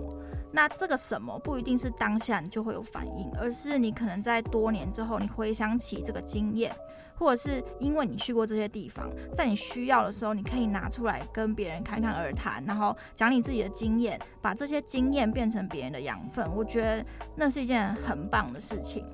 [0.51, 6.75] 那这个什么不一定是当下你就会有反应，而是你可能在多年之后，你回想起这个经验，
[7.19, 16.49] 或者是因为你去过这些地方，在你需要的时候，你可以拿出来跟别人侃侃而谈，然后讲你自己的经验，把这些经验变成别人的养分。
[16.55, 17.05] 我觉得
[17.35, 19.05] 那是一件很棒的事情。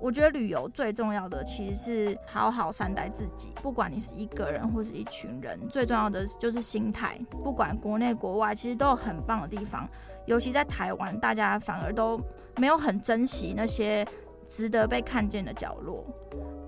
[0.00, 7.18] 我觉得旅游最重要的其实是好好善待自己，不管你是一个人或是一群人，最重要的就是心态。
[7.30, 9.88] 不管国内国外，其实都有很棒的地方。
[10.26, 12.20] 尤其在台湾，大家反而都
[12.56, 14.06] 没有很珍惜那些
[14.48, 16.04] 值得被看见的角落。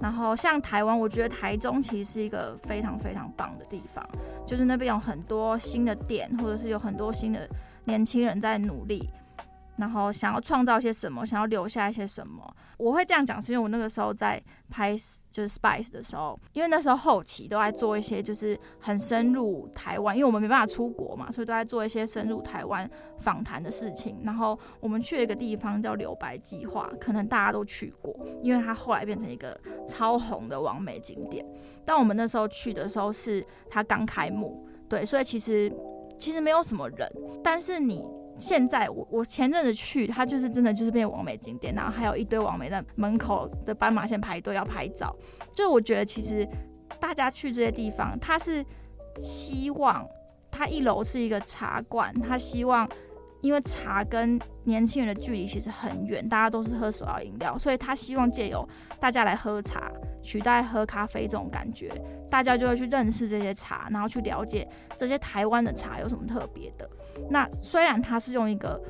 [0.01, 4.07] 然后像台湾，我觉得台中其实是一个非常非常棒的地方，
[4.47, 7.49] 就是那边有很多新的店，或者是有很多新的
[7.85, 9.09] 年轻人在努力。
[9.79, 14.97] 然后想要创造一些什么，想要留下一些什么，我会这样讲，是因为我那个时候在拍
[15.31, 24.19] 就是 Spice 的时候，因为那时候后期都在做一些就是很深入台湾，因为我们没办法出国嘛，所以都在做一些深入台湾访谈的事情。
[24.25, 31.45] 然后我们去了一个地方叫留白计划，可能大家都去过，因为它后来变成一个超红的网美景点。
[31.85, 35.71] 但我们那时候去的时候是它刚开幕，对，所以其实
[36.19, 37.13] 其实没有什么人，
[37.45, 38.07] 但是你。
[38.39, 45.15] 现在我我前阵子去，它就是真的就是变网美景点，然后还有一堆网美在门口的斑马线排队要拍照。
[45.55, 46.47] 就我觉得其实
[47.01, 48.65] 大家去这些地方，他是
[49.19, 50.07] 希望
[50.51, 52.89] 他一楼是一个茶馆，他希望
[53.41, 58.69] 因为茶跟年轻人的距离其实很远，大家都是喝手摇饮料，所以他希望借由
[59.01, 59.91] 大家来喝茶，
[60.23, 61.91] 取代喝咖啡这种感觉，
[62.31, 66.89] 大家就会去认识这些茶，然后去了解这些台湾的茶有什么特别的。
[67.29, 68.81] 那虽然他是用一个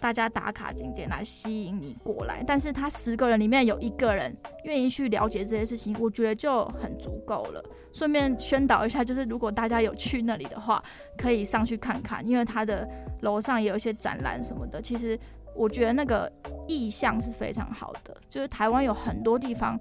[0.00, 7.62] 大家打卡景点来吸引你过来，但是他十个人里面有一个人愿意去了解这些事情，我觉得就很足够了。
[7.92, 10.82] 顺便宣导一下，就是如果大家有去那里的话，
[11.18, 12.88] 可以上去看看，因为他的
[13.20, 14.80] 楼上也有一些展览什么的。
[14.80, 15.18] 其实
[15.54, 16.32] 我觉得那个
[16.66, 19.78] 意向是非常好的，就是台湾有很多地方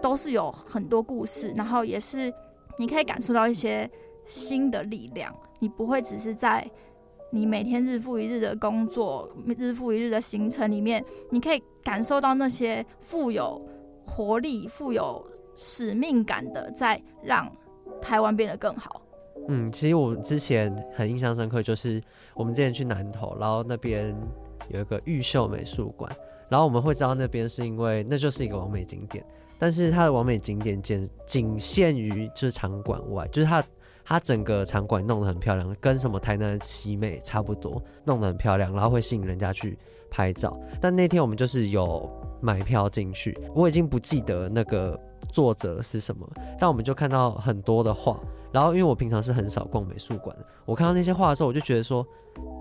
[0.00, 2.32] 都是有很多故事，然后也是
[2.78, 3.90] 你可以感受到一些
[4.26, 6.70] 新的力量，你不会只是在。
[7.30, 13.60] 你每天日复一日的工作，日复一日的行程里面，你可以感受到那些富有
[14.06, 15.24] 活力、富有
[15.54, 17.50] 使命感的，在让
[18.00, 19.02] 台湾变得更好。
[19.48, 22.00] 嗯，其实我之前很印象深刻，就是
[22.32, 24.16] 我们之前去南投，然后那边
[24.68, 26.10] 有一个玉秀美术馆，
[26.48, 29.24] 然后我们会知道那边是因为那就是一个完美景点，
[29.58, 33.62] 但是它的完美景点仅仅限于就是场馆外，就是它。
[34.08, 39.76] 它整个场馆弄得很漂亮，跟什么台南的奇美差不多，弄得很漂亮，然后会吸引人家去
[40.08, 40.56] 拍照。
[40.80, 42.08] 但那天我们就是有
[42.40, 44.96] 买票进去，我已经不记得那个
[45.32, 46.24] 作者是什么，
[46.56, 48.16] 但我们就看到很多的画。
[48.56, 52.02] 然后因为我平常是很少逛美术馆的，我看到那些画的时候，我就觉得说，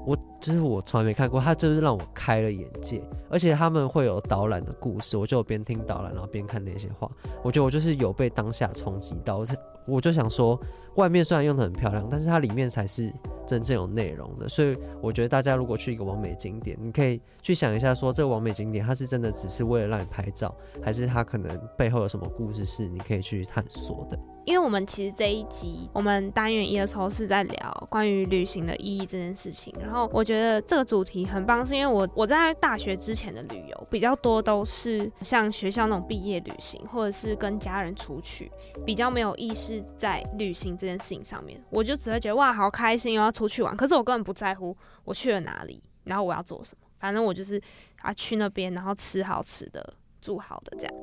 [0.05, 3.01] 我就是我从来没看过，它就是让我开了眼界。
[3.29, 7.09] 而且他们会有导览的故事，我就边听导览，然后边看那些画，
[7.41, 9.45] 我觉得我就是有被当下冲击到。
[9.85, 10.59] 我就想说，
[10.95, 13.09] 外面虽然用得很漂亮，但是它里面才是
[13.47, 14.49] 真正有内容的。
[14.49, 24.19] 所以我觉得大家如果去一个完美景点，你可以去想一下，说这个完美景点它是真的只是为了让你拍照，还是它可能背后有什么故事是你可以去探索的。
[24.45, 38.51] 因为我们其实这一集我们单元一的时候是在聊关于旅行的意义这件事情，然后我觉得这个主题很棒，是因为我我在大学之前的旅游比较多都是像学校那种毕业旅行，或者是跟家人出去，
[38.85, 47.59] 比较没有意识在旅行这件事情上面，我就只会觉得哇好开心，又要出去玩，可是我根本不在乎我去了哪里，然后我要做什么，反正我就是
[48.01, 50.93] 啊去那边，然后吃好吃的，住好的这样。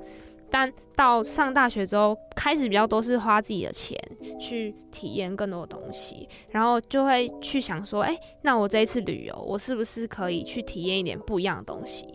[0.53, 3.99] 但到上大学之后，开始比较多是花自己的钱
[4.39, 12.07] 去体验更多的东西，然后就会去想说，哎，那我这一次旅游，我是不是可以去体验一点不一样的东西？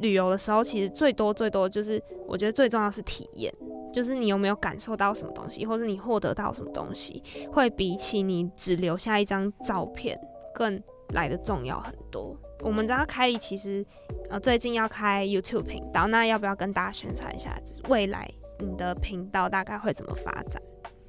[0.00, 3.52] 旅游的时候，其实最多最多就是，我觉得最重要是体验，
[3.92, 7.22] 就是你有没有感受到什么东西，或者你获得到什么东西，
[7.52, 10.18] 会比起你只留下一张照片
[10.54, 12.34] 更来的重要很多。
[12.62, 13.84] 我们知道凯莉其实，
[14.30, 17.58] 呃，最近要开 YouTube 频道，那要不要跟大家宣传一下？
[17.64, 20.62] 就是未来你的频道大概会怎么发展？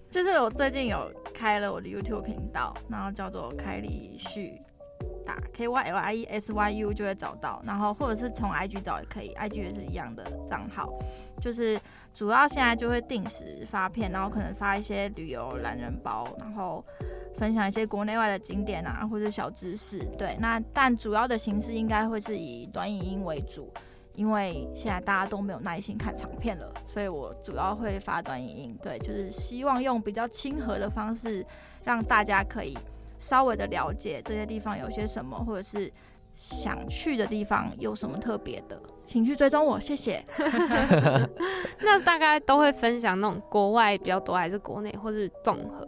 [0.10, 4.60] 就是我最近有开了我的 YouTube 频道，然后叫做凯莉旭，
[5.26, 10.94] 打 K Y L I E S Y U 就会找到，然后或者是从 IG 找也可以，IG 也是一样的账号。
[11.42, 11.80] 就是
[12.14, 16.84] 主要现在就会定时发片，然后可能发一些旅游懒人包，然后。
[17.36, 20.06] 分享一些国内外的景点啊，或者小知识。
[20.20, 23.74] 对，那但主要的形式应该会是以短影音为主，
[24.14, 28.78] 因为现在大家都没有耐心看长片了，所以我主要会发短影音。
[28.84, 31.44] 对，就是希望用比较亲和的方式，
[31.84, 32.78] 让大家可以
[33.24, 35.90] 稍微的了解这些地方有些什么，或者是
[36.36, 40.22] 想去的地方有什么特别的，请去追踪我，谢谢。
[41.80, 45.88] 那大概都会分享那种国外比较多，还是国内，或是综合？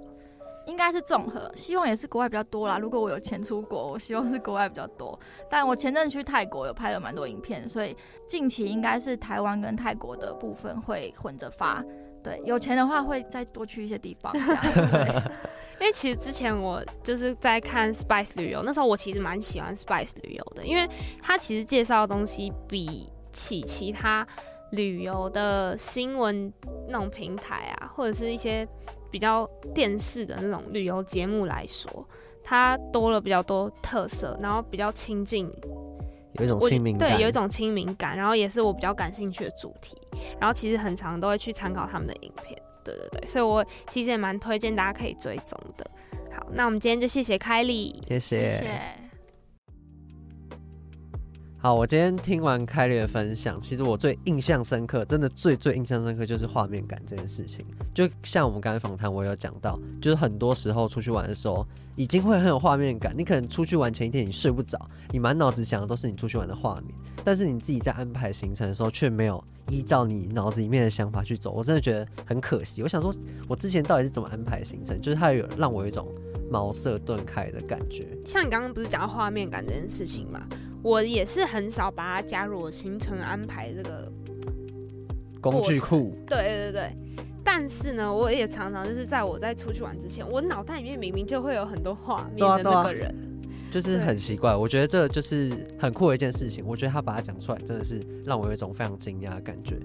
[0.65, 2.79] 应该是综合，希望也是国外比较多啦。
[2.79, 5.19] 如果我有钱出国，我希望是国外比较多。
[5.49, 11.83] 但我前阵去泰国有拍了蛮多影片，所以近期应该是台湾跟泰国的部分会混着发。
[12.23, 14.31] 对，有钱的话会再多去一些地方。
[14.31, 15.21] 这样，对。
[15.79, 20.89] 因为其实之前我就是在看 Spice 旅游，那时候我其实蛮喜欢 Spice 旅游的，因为
[21.21, 24.27] 它其实介绍的东西比起其他。
[24.71, 26.51] 旅游的新闻
[26.89, 28.67] 那种平台啊，或者是一些
[29.09, 32.05] 比较电视的那种旅游节目来说，
[32.43, 35.49] 它多了比较多特色，然后比较亲近，
[36.33, 39.95] 有一种亲民感，对，有一种亲民感，然后也是我比较感兴趣的主题，
[40.39, 45.85] 然后其实很常都会去参考他们的影片，对对对，所以我其实也蛮推荐大家可以追踪的。
[46.31, 48.51] 好，那我们今天就谢谢凯莉，谢谢。
[48.51, 48.81] 谢谢。
[51.57, 57.65] 好，我今天听完凯莉的分享，其实我最印象深刻，真的最最印象深刻就是画面感这件事情。
[57.91, 61.65] 就像我们刚才访谈，我有讲到，就是很多时候出去玩的时候，
[61.95, 63.15] 已经会很有画面感。
[63.17, 64.79] 你可能出去玩前一天你睡不着，
[65.09, 66.93] 你满脑子想的都是你出去玩的画面，
[67.25, 71.51] 但是你自己在安排行程的时候，却没有依照你脑子里面的想法去走。
[71.51, 72.83] 我真的觉得很可惜。
[72.83, 73.11] 我想说，
[73.47, 75.01] 我之前到底是怎么安排行程？
[75.01, 76.07] 就是它有让我有一种
[76.51, 78.05] 茅塞顿开的感觉。
[78.23, 80.47] 像你刚刚不是讲到画面感这件事情嘛？
[80.83, 84.11] 我也是很少把它加入我行程安排这个
[85.41, 86.15] 工具库。
[86.27, 86.95] 对对对，
[87.43, 93.24] 但是呢，我也常常就是在我在出去玩之前，我脑袋里面明明就会有很多画面的那个人，
[93.71, 94.55] 就是很奇怪。
[94.55, 96.65] 我觉得这就是很酷的一件事情。
[96.65, 99.77] 我觉得他把它讲出来，真的是让我有一种非常惊讶的感觉。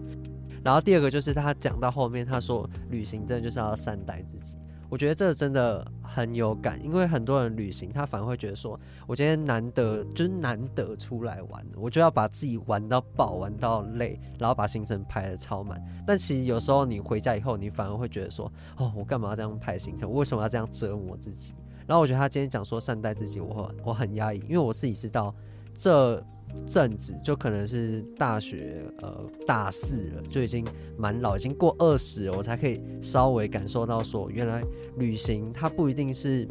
[0.62, 4.57] 然后第二个就是他讲到后面，他说旅行真的就是要善待自己。
[4.91, 15.81] 我觉得这真的很有感，因为很多人旅行，他反而会觉得说，我今天难得就是难得出来玩，我就要把自己玩到爆，玩到累，然后把行程排的超满。
[16.05, 20.11] 但其实有时候你回家以后，你反而会觉得说，哦，我干嘛要这样排行程？
[20.11, 21.55] 我为什么要这样折磨自己？
[21.87, 25.35] 然后我觉得他今天讲说善待自己，我我很压抑，因为我自己知道
[25.74, 26.22] 这。
[26.66, 30.66] 阵子就可能是大学呃大四了，就已经
[30.99, 34.61] 蛮老，已经过二十了，我才可以稍微感受到说，原来
[34.97, 36.45] 旅行它不一定是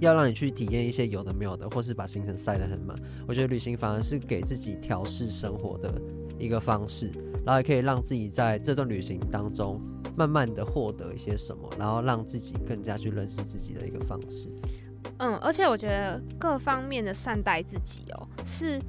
[0.00, 2.98] 要让你去体验一些有的没有的，或是把行程塞得很满。
[3.24, 5.94] 我觉得旅行反而是给自己调试生活的
[6.36, 7.12] 一个方式，
[7.44, 9.80] 然后也可以让自己在这段旅行当中
[10.16, 14.48] 慢慢的获得一些什么，然后让自己更加去认识自己的一个方式。
[15.18, 18.80] 嗯，而且我觉得各方面的善待自己哦，是。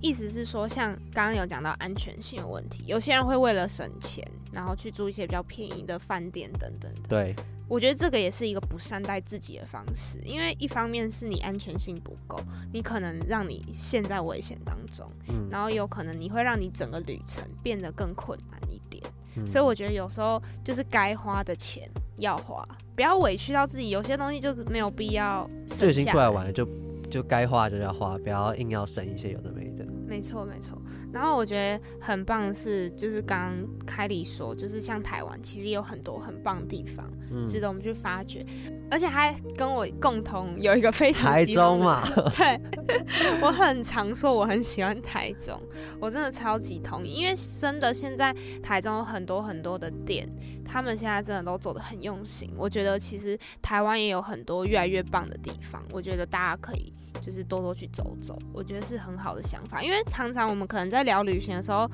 [0.00, 6.90] 意思是说，像刚刚有讲到安全性的问题，有些人会为了省钱，然后去住一些比较便宜的饭店等等。
[7.08, 7.34] 对，
[7.68, 12.40] 我觉得这个也是一个不善待自己的方式，因为一方面是你安全性不够，
[12.72, 19.02] 你可能让你陷在危险当中，嗯，然后有可能你会让你整个旅程变得更困难一点。
[19.36, 25.92] 嗯，所以我觉得有时候就是该花的钱要花，不要委屈到自己，有些东西就是没有必要省下来。
[25.92, 26.68] 就已经出来玩了，就
[27.10, 29.77] 就该花就要花，不要硬要省一些有的没的。
[30.08, 30.80] 没错，没错。
[31.12, 38.44] 然后我觉得很棒的是，就是刚刚凯莉说，就是像台湾，其实有很多很棒的地方，嗯、值得我们去发掘。
[38.90, 42.02] 而且还跟我共同有一个非常台中嘛，
[42.36, 42.60] 对，
[43.42, 45.60] 我很常说我很喜欢台中，
[46.00, 50.28] 我真的超级同意，因为真的现在台中有很多很多的店，
[50.64, 52.52] 他们现在真的都做的很用心。
[52.56, 56.92] 我觉得其实台湾也有很多越来越棒的地方，我觉得大家可以。
[57.20, 59.82] 就是多多去走走，我觉得是很好的想法。
[59.82, 61.90] 因为常常我们可能在聊旅行的时候，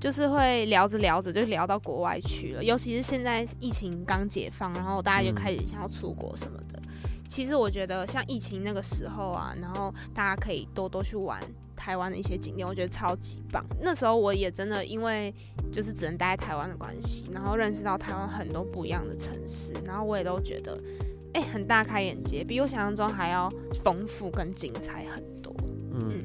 [0.00, 2.62] 就是会聊着聊着就聊到国外去了。
[2.62, 6.80] 尤其是现在疫情刚解放，然后大家就开始想要出国什么的。
[7.28, 11.40] 其实我觉得像疫情那个时候啊，然后大家可以多多去玩
[11.76, 13.64] 台湾的一些景点，我觉得超级棒。
[13.80, 15.32] 那时候我也真的因为
[15.70, 20.76] 就是只能待在台湾的关系，然后认识到台湾很多不一样的城市，然后我也都觉得。
[21.34, 23.52] 哎、欸，很大开眼界，比我想象中还要
[23.84, 25.54] 丰富跟精彩很多。
[25.92, 26.24] 嗯，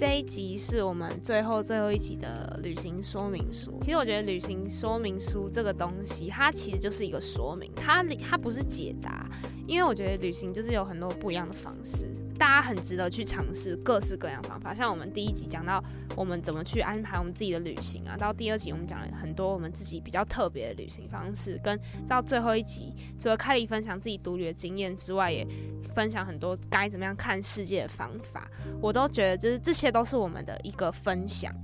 [0.00, 3.78] 这一集是我们最后最后一集的旅行说明书。
[3.82, 9.28] 其实我觉得旅行说明书这个东西，它其实就是一个说明，它它不是解答，
[9.66, 12.06] 因为我觉得旅行就是有很多不一样的方式。
[12.38, 15.84] 大家很值得去尝试各式各样方法，像我们第一集讲到
[16.16, 21.78] 我们怎么去安排我们自己的旅行啊，到第二集我们讲了很多我们自己比较特别的旅行方式，跟
[22.08, 25.46] 到最后一集除了凯莉分享自己独旅的经验之外，也
[25.90, 28.48] 分享很多该怎么样看世界的方法，
[28.80, 31.54] 我都觉得就是这些都是我们的一个分享，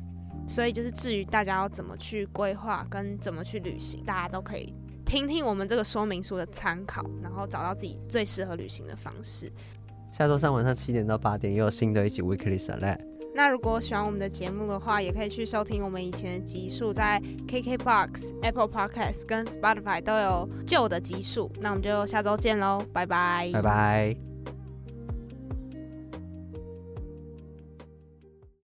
[0.49, 4.75] 所以就是至于大家要怎么去规划跟怎么去旅行，大家都可以
[5.05, 9.51] 听听我们这个说明书的参考，然后找到自己最适合旅行的方式。
[10.13, 13.16] 下周三晚上七点到八点，又有新的一集 Weekly Select。
[13.37, 21.53] 那如果喜欢我们的节目的话，也可以去收听我们以前的集数，在 KKBOX、Apple Podcasts 跟 Spotify 都有旧的集数。
[21.61, 24.26] 那我们就下周见喽，拜拜，拜拜。